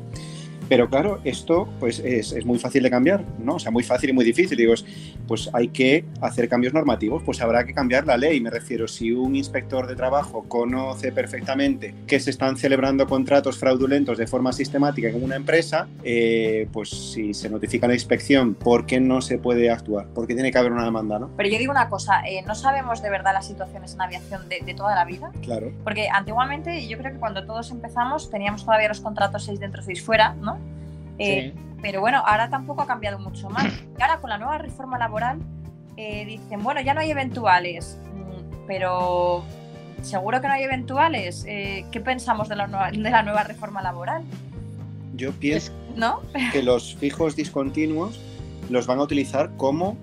[0.69, 3.55] Pero claro, esto pues es, es muy fácil de cambiar, ¿no?
[3.55, 4.57] O sea, muy fácil y muy difícil.
[4.57, 4.85] Digo, es-
[5.27, 8.41] pues hay que hacer cambios normativos, pues habrá que cambiar la ley.
[8.41, 14.17] Me refiero, si un inspector de trabajo conoce perfectamente que se están celebrando contratos fraudulentos
[14.19, 19.01] de forma sistemática en una empresa, eh, pues si se notifica la inspección, ¿por qué
[19.01, 20.07] no se puede actuar?
[20.15, 21.31] Porque tiene que haber una demanda, ¿no?
[21.37, 24.61] Pero yo digo una cosa, eh, no sabemos de verdad las situaciones en aviación de,
[24.65, 25.73] de toda la vida, Claro.
[25.85, 30.03] porque antiguamente, yo creo que cuando todos empezamos, teníamos todavía los contratos 6 dentro, 6
[30.03, 30.58] fuera, ¿no?
[31.19, 31.63] Eh, Sí.
[31.81, 33.65] Pero bueno, ahora tampoco ha cambiado mucho más.
[33.99, 35.39] Y ahora con la nueva reforma laboral
[35.97, 39.45] eh, dicen, bueno, ya no hay eventuales, Mm, pero
[40.03, 41.45] seguro que no hay eventuales.
[41.49, 44.23] Eh, ¿Qué pensamos de la, nueva, de la nueva reforma laboral?
[45.15, 46.21] Yo pienso ¿No?
[46.53, 48.21] que los fijos discontinuos
[48.71, 49.97] los van a utilizar como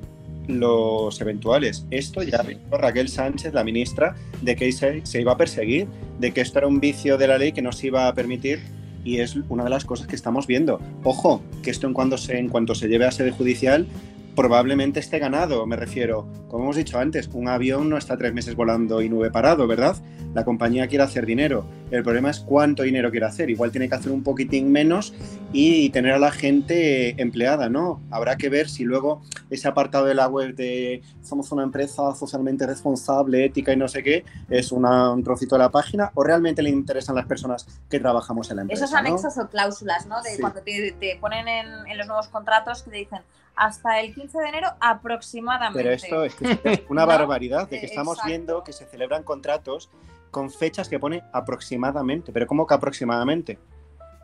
[0.48, 1.86] los eventuales.
[1.90, 5.88] Esto ya dijo Raquel Sánchez, la ministra, de que se, se iba a perseguir,
[6.20, 8.60] de que esto era un vicio de la ley que no se iba a permitir
[9.06, 10.82] y es una de las cosas que estamos viendo.
[11.04, 13.88] Ojo, que esto en cuanto se, en cuanto se lleve a sede judicial
[14.36, 16.28] probablemente esté ganado, me refiero.
[16.50, 19.96] Como hemos dicho antes, un avión no está tres meses volando y nube parado, ¿verdad?
[20.34, 21.66] La compañía quiere hacer dinero.
[21.92, 23.50] El problema es cuánto dinero quiere hacer.
[23.50, 25.14] Igual tiene que hacer un poquitín menos
[25.54, 28.02] y tener a la gente empleada, ¿no?
[28.10, 29.22] Habrá que ver si luego
[29.52, 34.02] ese apartado de la web de somos una empresa socialmente responsable, ética y no sé
[34.02, 38.00] qué, es una- un trocito de la página o realmente le interesan las personas que
[38.00, 38.86] trabajamos en la empresa.
[38.86, 38.98] Esos ¿no?
[39.00, 40.22] anexos o cláusulas, ¿no?
[40.24, 40.42] De Sí.
[40.42, 43.20] cuando te, te ponen en, en los nuevos contratos que te dicen
[43.56, 45.80] hasta el 15 de enero aproximadamente.
[45.82, 47.08] Pero esto es, que es una ¿No?
[47.08, 48.30] barbaridad de que Eh, estamos exacto.
[48.30, 49.90] viendo que se celebran contratos
[50.36, 52.34] con fechas que pone aproximadamente.
[52.34, 53.58] Pero ¿cómo que aproximadamente?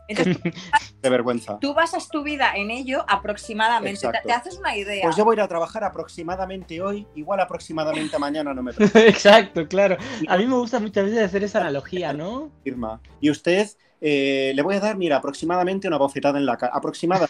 [0.10, 0.39] Entonces,
[1.02, 1.58] De vergüenza.
[1.60, 4.02] tú basas tu vida en ello aproximadamente.
[4.02, 4.28] Te, Exacto.
[4.28, 5.04] te haces una idea.
[5.04, 8.71] Pues yo voy a ir a trabajar aproximadamente hoy, igual aproximadamente mañana no me
[9.08, 9.95] Exacto, claro.
[10.28, 12.52] A mí me gusta muchas veces hacer esa analogía, ¿no?
[12.62, 13.00] firma.
[13.21, 13.69] Y usted
[14.02, 16.74] eh, le voy a dar, mira, aproximadamente una bofetada en la cara.
[16.76, 17.28] Aproximada.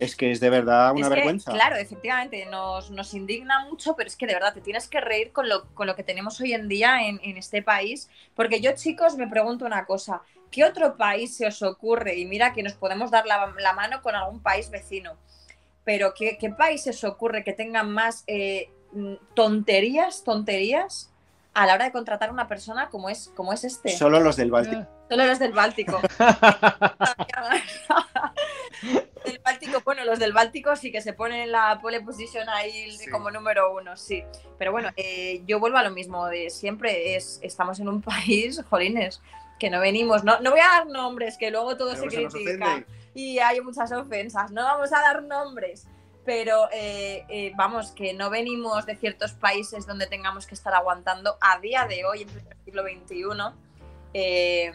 [0.00, 1.50] Es que es de verdad una Es que, vergüenza.
[1.50, 5.32] claro, efectivamente, nos, nos indigna mucho, pero es que de verdad te tienes que reír
[5.32, 8.10] con lo, con lo que tenemos hoy en día en, en este país.
[8.34, 10.22] Porque yo, chicos, me pregunto una cosa.
[10.50, 12.16] ¿Qué otro país se os ocurre?
[12.18, 15.18] Y mira que nos podemos dar la, la mano con algún país vecino.
[15.84, 21.12] Pero ¿qué, qué país se os ocurre que tengan más eh, mm, tonterías, tonterías
[21.52, 23.90] a la hora de contratar a una persona como es, como es este?
[23.90, 24.86] Solo los del Báltico.
[25.08, 26.00] Solo los del Báltico.
[29.24, 32.92] del Báltico, bueno, los del Báltico sí que se ponen en la pole position ahí
[32.92, 33.10] Sí.
[33.10, 34.24] como número uno, sí.
[34.58, 38.62] Pero bueno, eh, yo vuelvo a lo mismo de siempre, es, estamos en un país,
[38.70, 39.20] jolines,
[39.58, 42.84] que no venimos, no, no voy a dar nombres, que luego todo se critica
[43.14, 45.86] y hay muchas ofensas, no vamos a dar nombres.
[46.24, 51.36] Pero eh, eh, vamos, que no venimos de ciertos países donde tengamos que estar aguantando
[51.40, 53.54] a día de hoy, en el siglo XXI,
[54.12, 54.72] eh,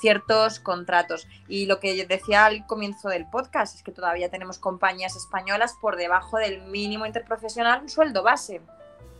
[0.00, 1.26] ciertos contratos.
[1.48, 5.96] Y lo que decía al comienzo del podcast es que todavía tenemos compañías españolas por
[5.96, 8.60] debajo del mínimo interprofesional, un sueldo base.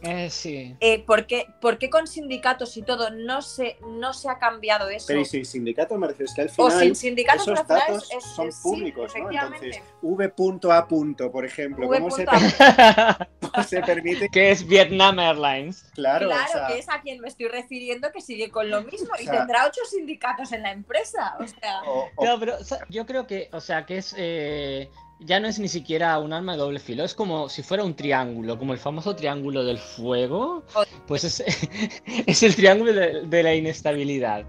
[0.02, 0.76] Eh, sí.
[0.80, 4.88] Eh, ¿por, qué, por qué con sindicatos y todo no se, no se ha cambiado
[4.88, 5.06] eso?
[5.08, 8.08] Pero y sin sindicato me refiero, es que al o final sin sindicatos, esos datos
[8.10, 9.30] es- son es- sí, públicos, ¿no?
[9.30, 10.88] Entonces, V.A.
[11.30, 13.28] por ejemplo, V ¿cómo se, punto A.
[13.52, 14.28] cómo se permite?
[14.28, 15.84] que es Vietnam Airlines.
[15.94, 18.82] Claro, Claro, o sea, que es a quien me estoy refiriendo que sigue con lo
[18.82, 21.36] mismo y O sea- tendrá ocho sindicatos en la empresa.
[21.38, 24.14] O sea, o- o- No, pero o sea, yo creo que, o sea, que es
[24.18, 24.90] eh,
[25.24, 27.94] ya no es ni siquiera un arma de doble filo, es como si fuera un
[27.94, 30.64] triángulo, como el famoso triángulo del fuego,
[31.06, 31.42] pues es,
[32.42, 34.44] el triángulo de, de la inestabilidad.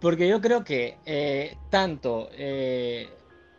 [0.00, 3.08] Porque yo creo que eh, tanto eh,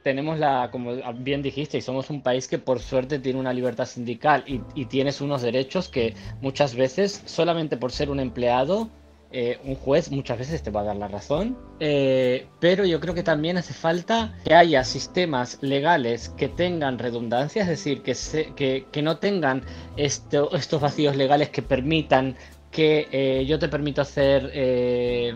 [0.03, 3.85] tenemos la, como bien dijiste, y somos un país que por suerte tiene una libertad
[3.85, 8.89] sindical y, y tienes unos derechos que muchas veces, solamente por ser un empleado,
[9.31, 13.13] eh, un juez muchas veces te va a dar la razón, eh, pero yo creo
[13.13, 18.53] que también hace falta que haya sistemas legales que tengan redundancia, es decir, que, se-
[18.55, 19.63] que, que no tengan
[19.97, 22.35] esto- estos vacíos legales que permitan
[22.71, 25.33] que eh, yo te permito hacer eh,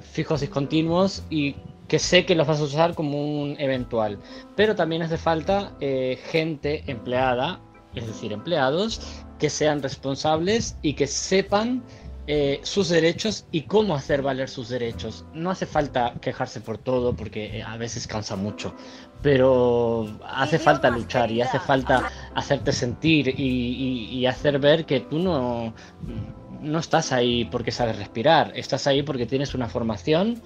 [0.00, 1.56] fijos discontinuos y
[1.88, 4.18] que sé que los vas a usar como un eventual.
[4.56, 7.60] Pero también hace falta eh, gente empleada,
[7.94, 9.00] es decir, empleados,
[9.38, 11.82] que sean responsables y que sepan
[12.26, 15.26] eh, sus derechos y cómo hacer valer sus derechos.
[15.32, 18.74] No hace falta quejarse por todo porque eh, a veces cansa mucho,
[19.20, 25.00] pero hace falta luchar y hace falta hacerte sentir y, y- y hacer ver que
[25.00, 25.74] tú no,
[26.60, 30.42] no estás ahí porque sabes respirar, estás ahí porque tienes una formación.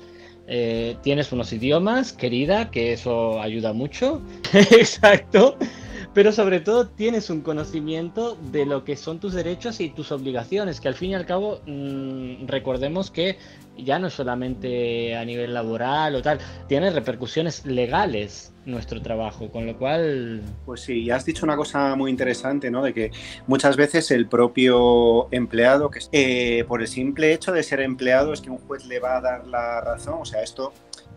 [0.51, 4.23] eh, tienes unos idiomas, querida, que eso ayuda mucho.
[4.53, 5.59] Exacto
[6.15, 10.81] pero sobre todo tienes un conocimiento de lo que son tus derechos y tus obligaciones,
[10.81, 13.39] que al fin y al cabo mmm, recordemos que
[13.77, 19.79] ya no solamente a nivel laboral o tal, tiene repercusiones legales nuestro trabajo, con lo
[19.79, 20.43] cual...
[20.67, 22.83] Pues sí, y has dicho una cosa muy interesante, ¿no?
[22.83, 23.11] De que
[23.47, 28.41] muchas veces el propio empleado, que eh, por el simple hecho de ser empleado es
[28.41, 30.73] que un juez le va a dar la razón, o sea, esto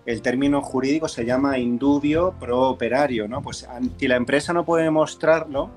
[0.06, 3.42] el término jurídico se llama indubio pro operario, ¿no?
[3.42, 5.70] Pues si la empresa no puede demostrarlo,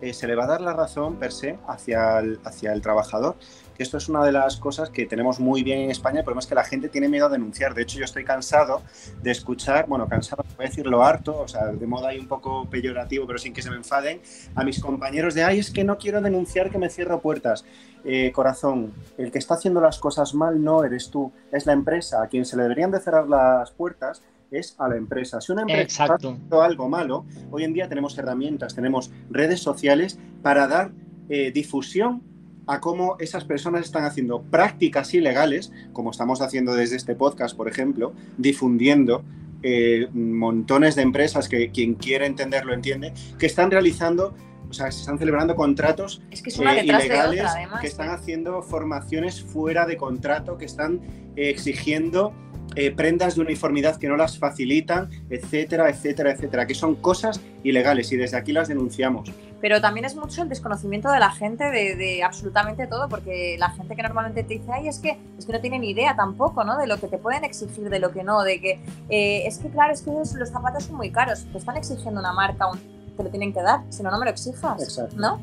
[0.00, 3.36] eh, se le va a dar la razón per se hacia el, hacia el trabajador.
[3.78, 6.46] Esto es una de las cosas que tenemos muy bien en España, el problema es
[6.46, 7.74] que la gente tiene miedo a denunciar.
[7.74, 8.82] De hecho, yo estoy cansado
[9.22, 12.68] de escuchar, bueno, cansado, voy a decirlo harto, o sea, de modo ahí un poco
[12.68, 14.20] peyorativo, pero sin que se me enfaden,
[14.56, 17.64] a mis compañeros de, ay, es que no quiero denunciar que me cierro puertas.
[18.04, 22.22] Eh, corazón, el que está haciendo las cosas mal no eres tú, es la empresa.
[22.22, 25.40] A quien se le deberían de cerrar las puertas es a la empresa.
[25.40, 26.14] Si una empresa Exacto.
[26.14, 30.90] está haciendo algo malo, hoy en día tenemos herramientas, tenemos redes sociales para dar
[31.28, 32.22] eh, difusión
[32.68, 37.66] a cómo esas personas están haciendo prácticas ilegales, como estamos haciendo desde este podcast, por
[37.66, 39.24] ejemplo, difundiendo
[39.62, 44.34] eh, montones de empresas que quien quiere entenderlo entiende, que están realizando
[44.68, 49.42] o sea, se están celebrando contratos es que eh, ilegales otra, que están haciendo formaciones
[49.42, 51.00] fuera de contrato, que están
[51.36, 52.34] eh, exigiendo
[52.76, 58.12] eh, prendas de uniformidad que no las facilitan, etcétera, etcétera, etcétera, que son cosas ilegales
[58.12, 59.30] y desde aquí las denunciamos.
[59.60, 63.70] Pero también es mucho el desconocimiento de la gente de, de, absolutamente todo, porque la
[63.70, 66.62] gente que normalmente te dice, ay, es que, es que no tiene ni idea tampoco,
[66.62, 66.78] ¿no?
[66.78, 69.68] De lo que te pueden exigir, de lo que no, de que, eh, es que
[69.68, 72.78] claro, es que los zapatos son muy caros, te están exigiendo una marca, un,
[73.16, 75.16] te lo tienen que dar, si no, no me lo exijas, Exacto.
[75.16, 75.40] ¿no?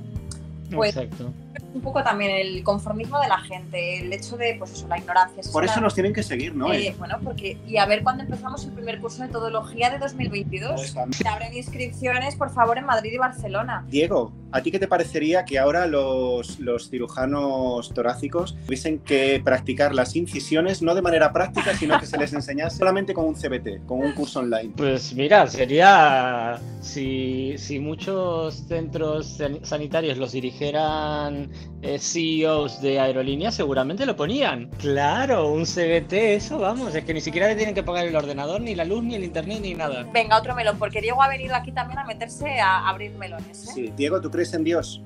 [0.73, 1.33] Pues, Exacto.
[1.75, 5.43] Un poco también el conformismo de la gente, el hecho de, pues eso, la ignorancia.
[5.51, 6.71] Por eso la- nos tienen que seguir, ¿no?
[6.73, 10.93] eh, bueno, porque, y a ver cuándo empezamos el primer curso de todología de 2022.
[10.95, 13.85] Pues, Se abren inscripciones, por favor, en Madrid y Barcelona.
[13.89, 19.93] Diego, ¿a ti qué te parecería que ahora los, los cirujanos torácicos tuviesen que practicar
[19.93, 23.85] las incisiones no de manera práctica, sino que se les enseñase solamente con un CBT,
[23.85, 24.71] con un curso online?
[24.77, 31.49] Pues mira, sería si, si muchos centros san- sanitarios los dirigieran
[31.81, 34.69] eh, CEOs de aerolíneas, seguramente lo ponían.
[34.79, 38.61] Claro, un CBT, eso vamos, es que ni siquiera le tienen que pagar el ordenador,
[38.61, 40.03] ni la luz, ni el internet, ni nada.
[40.13, 43.67] Venga, otro melón, porque Diego ha venido aquí también a meterse a abrir melones.
[43.67, 43.71] ¿eh?
[43.73, 43.93] Sí.
[43.95, 45.01] Diego, ¿tú crees en Dios?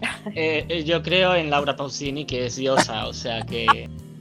[0.34, 3.88] Eh, eh, yo creo en Laura Pausini, que es diosa, o sea que...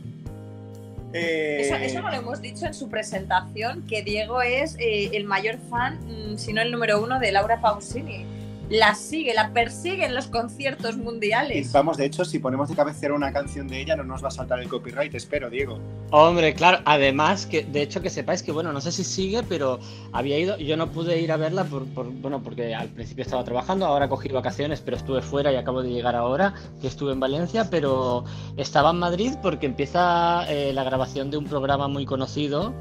[1.14, 5.26] Eh, Eso, eso no lo hemos dicho en su presentación, que Diego es eh, el
[5.26, 8.26] mayor fan, mm, si no el número uno, de Laura Pausini.
[8.72, 11.74] La sigue, la persigue en los conciertos y mundiales.
[11.74, 14.32] vamos, de hecho, si ponemos de cabecera una canción de ella, no nos va a
[14.32, 15.78] saltar el copyright, espero, Diego.
[16.12, 19.78] Hombre, claro, además que de hecho que sepáis que bueno, no sé si sigue, pero
[20.14, 23.44] había ido, yo no pude ir a verla por, por- bueno, porque al principio estaba
[23.44, 27.20] trabajando, ahora cogí vacaciones, pero estuve fuera y acabo de llegar ahora, que estuve en
[27.20, 28.24] Valencia, pero
[28.56, 32.74] estaba en Madrid porque empieza eh, la grabación de un programa muy conocido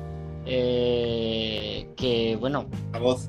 [0.47, 3.29] eh, que bueno, La voz.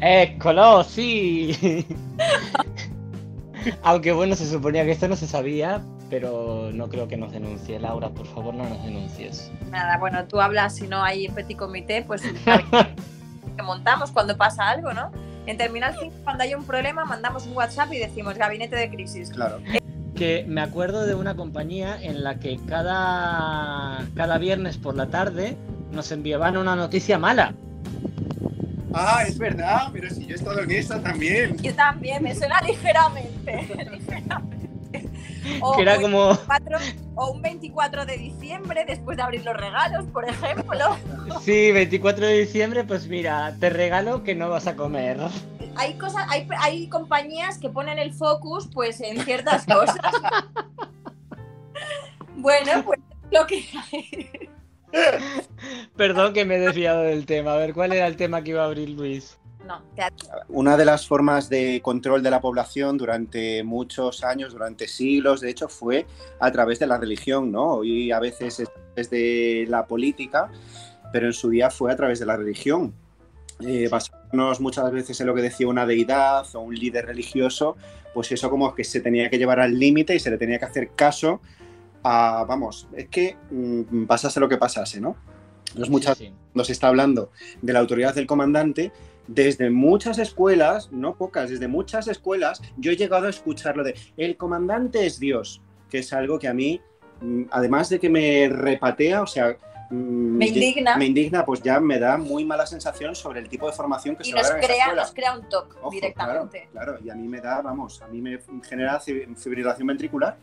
[0.00, 0.82] ¡Écolo!
[0.84, 1.86] ¡Sí!
[3.82, 7.78] Aunque bueno, se suponía que esto no se sabía, pero no creo que nos denuncie.
[7.78, 9.50] Laura, por favor, no nos denuncies.
[9.70, 12.22] Nada, bueno, tú hablas si no hay petit comité, pues
[13.56, 15.10] que montamos cuando pasa algo, ¿no?
[15.46, 19.30] En Terminal 5, cuando hay un problema, mandamos un WhatsApp y decimos gabinete de crisis.
[19.30, 19.60] Claro.
[20.14, 25.56] Que me acuerdo de una compañía en la que cada, cada viernes por la tarde
[25.92, 27.54] nos enviaban una noticia mala.
[28.92, 31.56] Ah, es verdad, pero si yo he estado en esa también.
[31.58, 33.62] Yo también, me suena ligeramente.
[33.90, 34.60] ligeramente.
[35.60, 36.26] O, Que era o como...
[36.28, 36.78] 24
[37.14, 40.96] o un 24 de diciembre, después de abrir los regalos, por ejemplo.
[41.42, 45.18] Sí, 24 de diciembre, pues mira, te regalo que no vas a comer.
[45.76, 49.96] Hay cosas, hay, hay compañías que ponen el focus pues en ciertas cosas.
[52.36, 53.00] bueno, pues
[53.30, 54.49] lo que hay.
[55.96, 57.54] Perdón que me he desviado del tema.
[57.54, 59.36] A ver, ¿cuál era el tema que iba a abrir Luis?
[59.66, 59.82] No,
[60.48, 65.50] Una de las formas de control de la población durante muchos años, durante siglos, de
[65.50, 66.06] hecho, fue
[66.40, 67.74] a través de la religión, ¿no?
[67.74, 70.50] Hoy a veces es desde la política,
[71.12, 72.94] pero en su día fue a través de la religión.
[73.60, 77.76] Eh, basándonos muchas veces en lo que decía una deidad o un líder religioso,
[78.14, 80.64] pues eso como que se tenía que llevar al límite y se le tenía que
[80.64, 81.40] hacer caso
[82.02, 85.16] a, vamos, es que mm, pasase lo que pasase, ¿no?
[85.68, 86.32] Entonces muchas Sí, sí.
[86.52, 87.30] cuando se está hablando
[87.62, 88.92] de la autoridad del comandante,
[89.26, 93.94] desde muchas escuelas, no pocas, desde muchas escuelas, yo he llegado a escuchar lo de
[94.16, 96.80] el comandante es Dios, que es algo que a mí,
[97.20, 99.56] mm, además de que me repatea, o sea,
[99.90, 100.96] Me indigna.
[100.96, 104.22] me indigna, pues ya me da muy mala sensación sobre el tipo de formación que
[104.22, 106.68] y se va a nos dar en esa crea, nos crea un toque Ojo, directamente.
[106.72, 110.36] Claro, claro, y a mí me da, vamos, a mí me genera fi- fibrilación ventricular.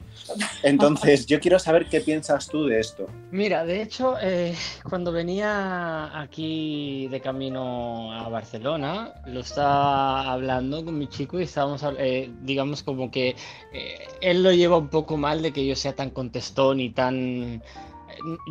[0.64, 3.08] Entonces, yo quiero saber qué piensas tú de esto.
[3.32, 4.54] Mira, de hecho, eh,
[4.90, 11.82] cuando venía aquí de camino a Barcelona, lo estaba hablando con mi chico y estábamos,
[11.98, 13.36] eh, digamos, como que
[13.74, 17.64] eh, él lo lleva un poco mal de que yo sea tan contestón y tan...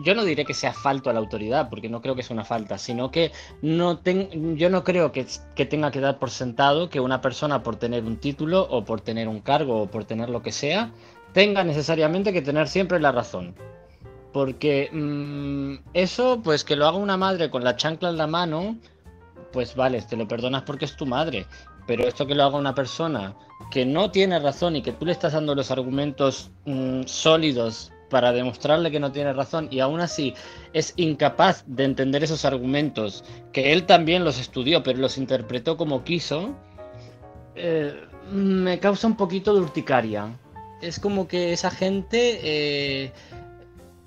[0.04, 2.44] Yo no diré que sea falto a la autoridad, porque no creo que sea una
[2.44, 6.88] falta, sino que no ten- yo no creo que, que tenga que dar por sentado
[6.88, 10.28] que una persona por tener un título o por tener un cargo o por tener
[10.28, 10.92] lo que sea,
[11.32, 13.54] tenga necesariamente que tener siempre la razón.
[14.32, 18.76] Porque mm, eso, pues que lo haga una madre con la chancla en la mano,
[19.52, 21.46] pues vale, te lo perdonas porque es tu madre.
[21.86, 23.34] Pero esto que lo haga una persona
[23.70, 28.32] que no tiene razón y que tú le estás dando los argumentos mm, sólidos para
[28.32, 30.34] demostrarle que no tiene razón y aún así
[30.72, 36.04] es incapaz de entender esos argumentos, que él también los estudió, pero los interpretó como
[36.04, 36.54] quiso,
[37.54, 37.94] eh,
[38.30, 40.38] me causa un poquito de urticaria.
[40.82, 43.12] Es como que esa gente eh,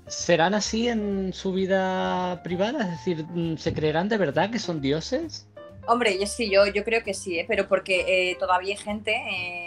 [0.06, 3.26] serán así en su vida privada, es decir,
[3.58, 5.46] ¿se creerán de verdad que son dioses?
[5.86, 7.44] Hombre, yo sí, yo, yo creo que sí, ¿eh?
[7.48, 9.14] pero porque eh, todavía hay gente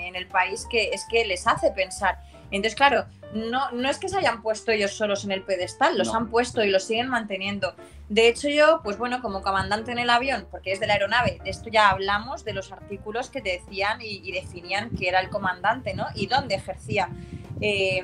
[0.08, 2.20] en el país que es que les hace pensar.
[2.52, 6.08] Entonces, claro, no, no es que se hayan puesto ellos solos en el pedestal, los
[6.08, 6.16] No.
[6.16, 7.74] han puesto y los siguen manteniendo.
[8.10, 11.40] De hecho, yo, pues bueno, como comandante en el avión, porque es de la aeronave,
[11.44, 15.20] de esto ya hablamos, de los artículos que te decían y, y definían que era
[15.20, 16.06] el comandante, ¿no?
[16.16, 17.10] Y dónde ejercía.
[17.62, 18.04] Eh,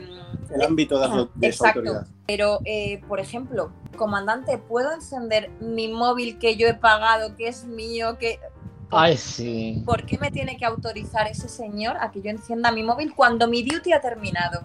[0.54, 1.80] El ámbito de, de su Exacto.
[1.82, 2.08] autoridad.
[2.26, 7.66] pero, eh, por ejemplo, comandante, ¿puedo encender mi móvil que yo he pagado, que es
[7.66, 8.40] mío, que...
[8.92, 9.84] Ay, sí.
[9.86, 13.48] ¿Por qué me tiene que autorizar ese señor a que yo encienda mi móvil cuando
[13.48, 14.64] mi duty ha terminado?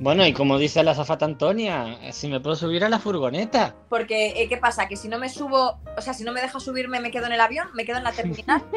[0.00, 3.74] Bueno, y como dice la zafata Antonia, si me puedo subir a la furgoneta.
[3.88, 4.86] Porque, eh, ¿qué pasa?
[4.86, 7.32] Que si no me subo, o sea, si no me deja subirme, me quedo en
[7.32, 8.62] el avión, me quedo en la terminal.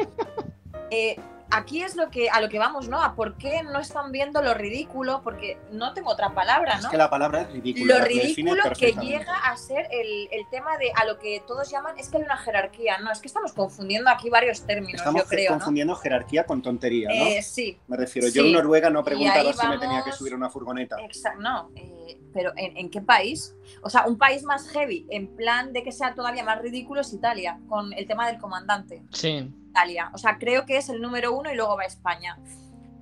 [0.94, 1.16] Eh,
[1.52, 3.00] aquí es lo que, a lo que vamos, ¿no?
[3.02, 6.84] A por qué no están viendo lo ridículo, porque no tengo otra palabra, ¿no?
[6.84, 7.98] Es que la palabra es ridícula.
[7.98, 11.98] lo ridículo que llega a ser el, el tema de a lo que todos llaman,
[11.98, 13.12] es que hay una jerarquía, ¿no?
[13.12, 15.58] Es que estamos confundiendo aquí varios términos, Estamos yo creo, ¿no?
[15.58, 17.26] confundiendo jerarquía con tontería, ¿no?
[17.26, 18.48] Eh, sí, Me refiero, yo sí.
[18.48, 20.96] en Noruega no preguntaba si me tenía que subir a una furgoneta.
[21.00, 21.70] Exacto, no.
[21.76, 23.54] eh, pero ¿en, en qué país?
[23.82, 27.12] O sea, un país más heavy, en plan de que sea todavía más ridículo, es
[27.12, 29.02] Italia, con el tema del comandante.
[29.10, 29.52] Sí.
[29.72, 30.10] Italia.
[30.12, 32.38] O sea, creo que es el número uno y luego va España.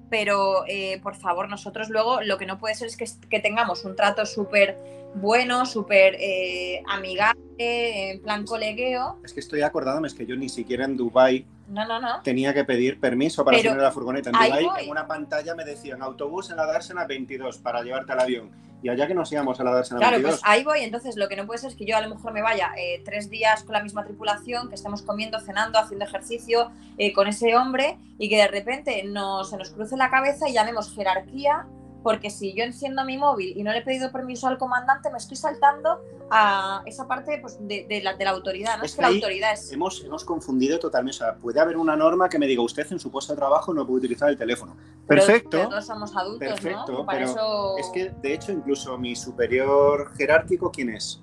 [0.09, 3.85] Pero, eh, por favor, nosotros luego lo que no puede ser es que, que tengamos
[3.85, 4.77] un trato súper
[5.14, 9.18] bueno, súper eh, amigable, en plan colegueo.
[9.22, 12.22] Es que estoy acordándome, es que yo ni siquiera en Dubai No, no, no.
[12.22, 14.30] tenía que pedir permiso para subir a la furgoneta.
[14.30, 14.84] En Dubai voy.
[14.84, 18.50] en una pantalla me decían autobús en la Dársena 22 para llevarte al avión.
[18.82, 20.40] Y allá que nos íbamos a la Dársena Claro, 22.
[20.40, 20.80] pues ahí voy.
[20.80, 23.02] Entonces, lo que no puede ser es que yo a lo mejor me vaya eh,
[23.04, 27.54] tres días con la misma tripulación, que estemos comiendo, cenando, haciendo ejercicio eh, con ese
[27.56, 31.66] hombre y que de repente no, se nos cruce la cabeza y llamemos jerarquía,
[32.03, 35.18] porque si yo enciendo mi móvil y no le he pedido permiso al comandante, me
[35.18, 38.78] estoy saltando a esa parte pues, de, de la, de la autoridad.
[38.78, 38.84] ¿no?
[38.84, 39.72] Es Es, que la autoridad es.
[39.72, 41.16] Hemos, hemos confundido totalmente.
[41.16, 43.74] O sea, puede haber una norma que me diga usted en su puesto de trabajo
[43.74, 44.76] no puede utilizar el teléfono.
[45.07, 45.51] pero- Perfecto.
[45.51, 47.05] pero todos somos adultos, Perfecto, ¿no?
[47.07, 47.78] Para pero eso.
[47.78, 51.20] Es que, de hecho, incluso mi superior jerárquico, ¿quién es?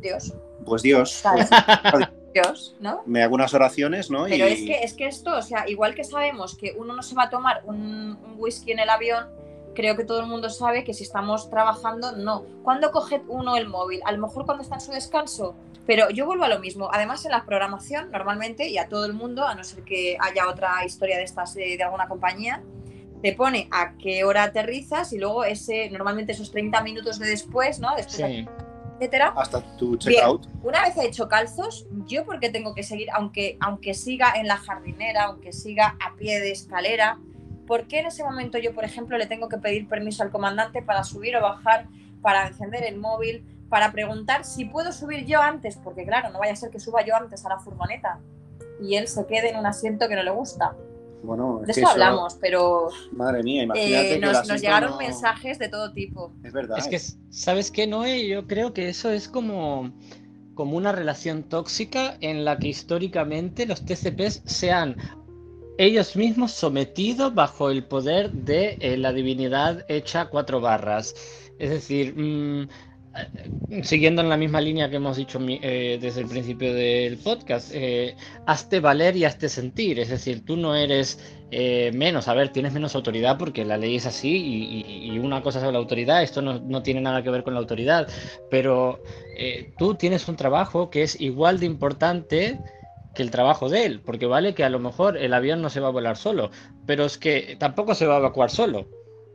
[0.00, 0.32] Dios.
[0.64, 1.22] Pues Dios.
[1.90, 3.02] Pues, Dios, ¿no?
[3.06, 4.24] me hago unas oraciones, ¿no?
[4.24, 7.02] Pero y es que, es que esto, o sea, igual que sabemos que uno no
[7.02, 7.76] se va a tomar un,
[8.24, 9.28] un whisky en el avión,
[9.74, 12.44] creo que todo el mundo sabe que si estamos trabajando, no.
[12.62, 14.00] ¿Cuándo coge uno el móvil?
[14.04, 15.54] A lo mejor cuando está en su descanso.
[15.86, 16.88] Pero yo vuelvo a lo mismo.
[16.92, 20.48] Además, en la programación, normalmente, y a todo el mundo, a no ser que haya
[20.48, 22.62] otra historia de estas de, de alguna compañía,
[23.20, 27.80] te pone a qué hora aterrizas y luego ese, normalmente esos 30 minutos de después,
[27.80, 27.94] ¿no?
[27.96, 28.46] Después, Sí.
[28.96, 29.32] etcétera.
[29.36, 30.46] hasta tu checkout.
[30.62, 34.56] Una vez he hecho calzos, yo porque tengo que seguir, aunque, aunque siga en la
[34.56, 37.18] jardinera, aunque siga a pie de escalera,
[37.66, 40.82] ¿por qué en ese momento yo, por ejemplo, le tengo que pedir permiso al comandante
[40.82, 41.86] para subir o bajar,
[42.22, 45.76] para encender el móvil, para preguntar si puedo subir yo antes?
[45.82, 48.20] Porque claro, no vaya a ser que suba yo antes a la furgoneta
[48.80, 50.74] y él se quede en un asiento que no le gusta.
[51.22, 54.98] Bueno, es De que eso hablamos, pero Madre mía, imagínate eh, que nos, llegaron no-
[54.98, 56.32] mensajes de todo tipo.
[56.42, 56.76] Es verdad.
[56.78, 56.98] Es que,
[57.30, 58.28] ¿sabes qué, Noé?
[58.28, 59.90] Yo creo que eso es como,
[60.54, 64.96] como una relación tóxica en la que históricamente los TCPs se han
[65.78, 71.14] ellos mismos sometidos bajo el poder de eh, la divinidad hecha cuatro barras.
[71.58, 72.62] Es decir, mm,
[73.16, 77.70] eh, siguiendo en la misma línea que hemos dicho eh, desde el principio del podcast,
[77.74, 78.16] eh,
[78.46, 79.98] hazte valer y hazte sentir.
[79.98, 81.18] Es decir, tú no eres
[81.92, 85.64] menos, a ver, tienes menos autoridad porque la ley es así y, y- una cosa
[85.64, 88.08] es la autoridad, esto no, no tiene nada que ver con la autoridad,
[88.50, 89.00] pero
[89.78, 92.58] tú tienes un trabajo que es igual de importante
[93.14, 95.80] que el trabajo de él, porque vale que a lo mejor el avión no se
[95.80, 96.50] va a volar solo,
[96.86, 98.86] pero es que tampoco se va a evacuar solo.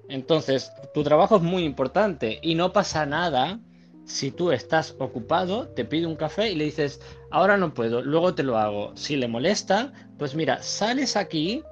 [0.09, 3.59] Entonces, tu trabajo es muy importante y no pasa nada
[4.09, 6.99] si tú estás ocupado, te pide un café y le dices,
[7.29, 8.91] ahora no puedo, luego te lo hago.
[8.95, 11.63] Si le molesta, pues mira, sales aquí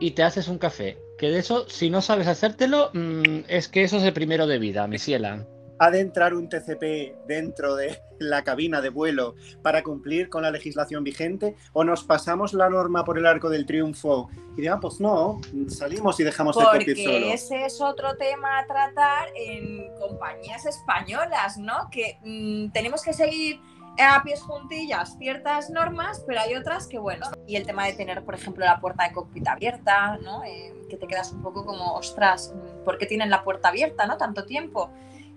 [0.00, 0.98] y te haces un café.
[1.16, 4.58] Que de eso, si no sabes hacértelo, mm, es que eso es el primero de
[4.58, 5.46] vida, mi ciela.
[5.82, 10.50] ¿Ha de entrar un TCP dentro de la cabina de vuelo para cumplir con la
[10.50, 11.56] legislación vigente?
[11.72, 14.28] ¿O nos pasamos la norma por el arco del triunfo
[14.58, 17.12] y digamos, pues no, salimos y dejamos el cockpit solo?
[17.12, 21.88] Porque ese es otro tema a tratar en compañías españolas, ¿no?
[21.90, 23.58] Que mm, tenemos que seguir
[23.98, 28.22] a pies juntillas ciertas normas, pero hay otras que, bueno, y el tema de tener,
[28.22, 30.44] por ejemplo, la puerta de cockpit abierta, ¿no?
[30.44, 34.06] Eh, que te quedas un poco como, ostras, mm, ¿por qué tienen la puerta abierta,
[34.06, 34.18] ¿no?
[34.18, 34.90] Tanto tiempo.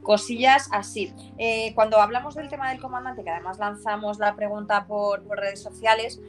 [0.04, 1.14] Cosillas así.
[1.38, 5.62] Eh, cuando hablamos del tema del comandante, que además lanzamos la pregunta por, por redes
[5.62, 6.20] sociales,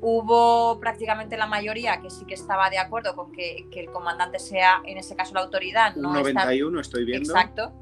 [0.00, 4.38] hubo prácticamente la mayoría que sí que estaba de acuerdo con que, que el comandante
[4.38, 5.94] sea, en ese caso, la autoridad.
[5.96, 7.32] No estar- 91 estoy viendo.
[7.34, 7.72] Exacto.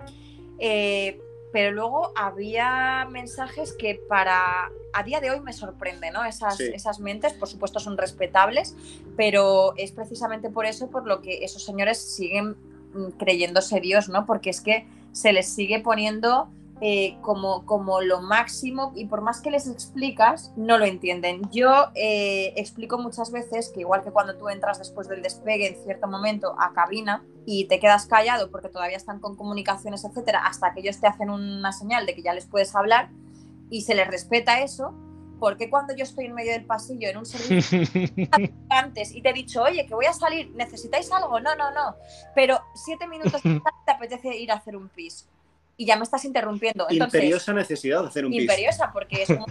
[0.59, 1.21] Eh,
[1.53, 6.25] pero luego había mensajes que para a día de hoy me sorprende, ¿no?
[6.25, 6.71] Esas, Sí.
[6.73, 8.75] esas mentes, por supuesto, son respetables,
[9.17, 12.57] pero es precisamente por eso por lo que esos señores siguen
[12.95, 14.25] mm, creyéndose Dios, ¿no?
[14.25, 16.51] Porque es que se les sigue poniendo
[16.85, 21.43] eh, como, como lo máximo y por más que les explicas, no lo entienden.
[21.53, 25.77] Yo eh, explico muchas veces que igual que cuando tú entras después del despegue en
[25.85, 30.75] cierto momento a cabina y te quedas callado porque todavía están con comunicaciones, etcétera, hasta
[30.75, 33.11] que ellos te hacen una señal de que ya les puedes hablar
[33.71, 34.93] y se les respeta eso,
[35.43, 37.81] ¿por qué cuando yo estoy en medio del pasillo en un servicio
[38.71, 41.41] antes y te he dicho, oye, que voy a salir, ¿necesitáis algo?
[41.41, 41.97] No, no, no.
[42.33, 43.43] Pero siete minutos
[43.85, 45.29] te apetece ir a hacer un pis.
[45.77, 46.87] Y ya me estás interrumpiendo.
[46.89, 48.43] Entonces, Imperiosa necesidad de hacer un pis.
[48.43, 49.47] imperiosa, porque es como,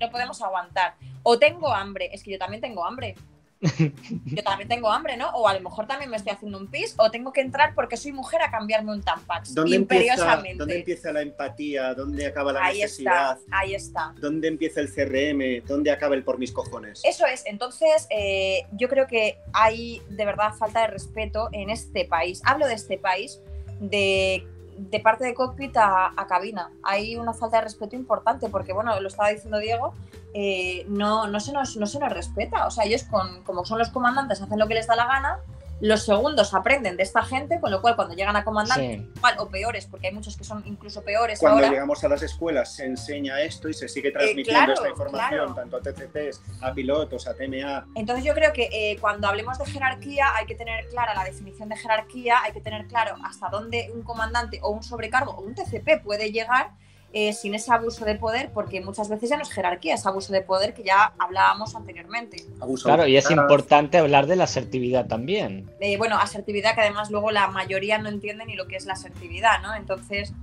[0.00, 0.96] no podemos aguantar.
[1.22, 3.14] O tengo hambre, es que yo también tengo hambre.
[4.24, 5.30] Yo también tengo hambre, ¿no?
[5.30, 7.96] O a lo mejor también me estoy haciendo un pis, o tengo que entrar porque
[7.96, 9.54] soy mujer a cambiarme un tampax.
[9.54, 10.58] ¿Dónde empieza, imperiosamente.
[10.58, 11.94] ¿Dónde empieza la empatía?
[11.94, 13.38] ¿Dónde acaba la ahí necesidad?
[13.38, 14.14] está, ahí está.
[14.20, 15.66] ¿Dónde empieza el CRM?
[15.66, 17.02] ¿Dónde acaba el por mis cojones?
[17.04, 22.04] Eso es, entonces eh, yo creo que hay de verdad falta de respeto en este
[22.04, 22.40] país.
[22.44, 23.40] Hablo de este país,
[23.80, 24.46] de,
[24.78, 26.70] de parte de cockpit a, cabina.
[26.82, 29.94] Hay una falta de respeto importante porque, bueno, lo estaba diciendo Diego,
[30.34, 32.66] eh, no, no, se nos, no se nos respeta.
[32.66, 35.40] O sea, ellos, con, como son los comandantes, hacen lo que les da la gana.
[35.80, 39.12] Los segundos aprenden de esta gente, con lo cual cuando llegan a comandantes, Sí.
[39.16, 41.70] igual, o peores, porque hay muchos que son incluso peores Cuando ahora.
[41.70, 45.54] llegamos a las escuelas se enseña esto y se sigue transmitiendo claro, esta información claro.
[45.54, 47.86] tanto a TCPs, a pilotos, a TMA.
[47.94, 51.68] Entonces yo creo que eh, cuando hablemos de jerarquía hay que tener clara la definición
[51.68, 55.54] de jerarquía, hay que tener claro hasta dónde un comandante o un sobrecargo o un
[55.54, 56.72] TCP puede llegar
[57.12, 60.32] eh, sin ese abuso de poder, porque muchas veces ya no es jerarquía, es abuso
[60.32, 62.44] de poder que ya hablábamos anteriormente.
[62.60, 65.70] Abuso Claro, y es importante hablar de la asertividad también.
[65.80, 68.92] Eh, bueno, asertividad que además luego la mayoría no entiende ni lo que es la
[68.92, 69.74] asertividad, ¿no?
[69.74, 70.34] Entonces,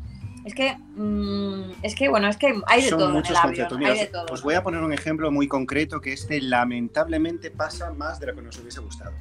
[0.44, 3.38] es que, mm, es que bueno, es que hay de Son todo en muchos el
[3.38, 3.78] avión, conceptos.
[3.78, 4.26] Mira, hay de todo.
[4.32, 8.36] os voy a poner un ejemplo muy concreto que este lamentablemente pasa más de lo
[8.36, 9.12] que nos hubiese gustado.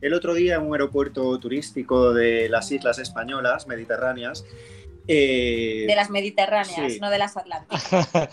[0.00, 4.44] El otro día en un aeropuerto turístico de las islas españolas, mediterráneas,
[5.08, 7.00] eh, De las mediterráneas, sí.
[7.00, 7.90] no de las atlánticas.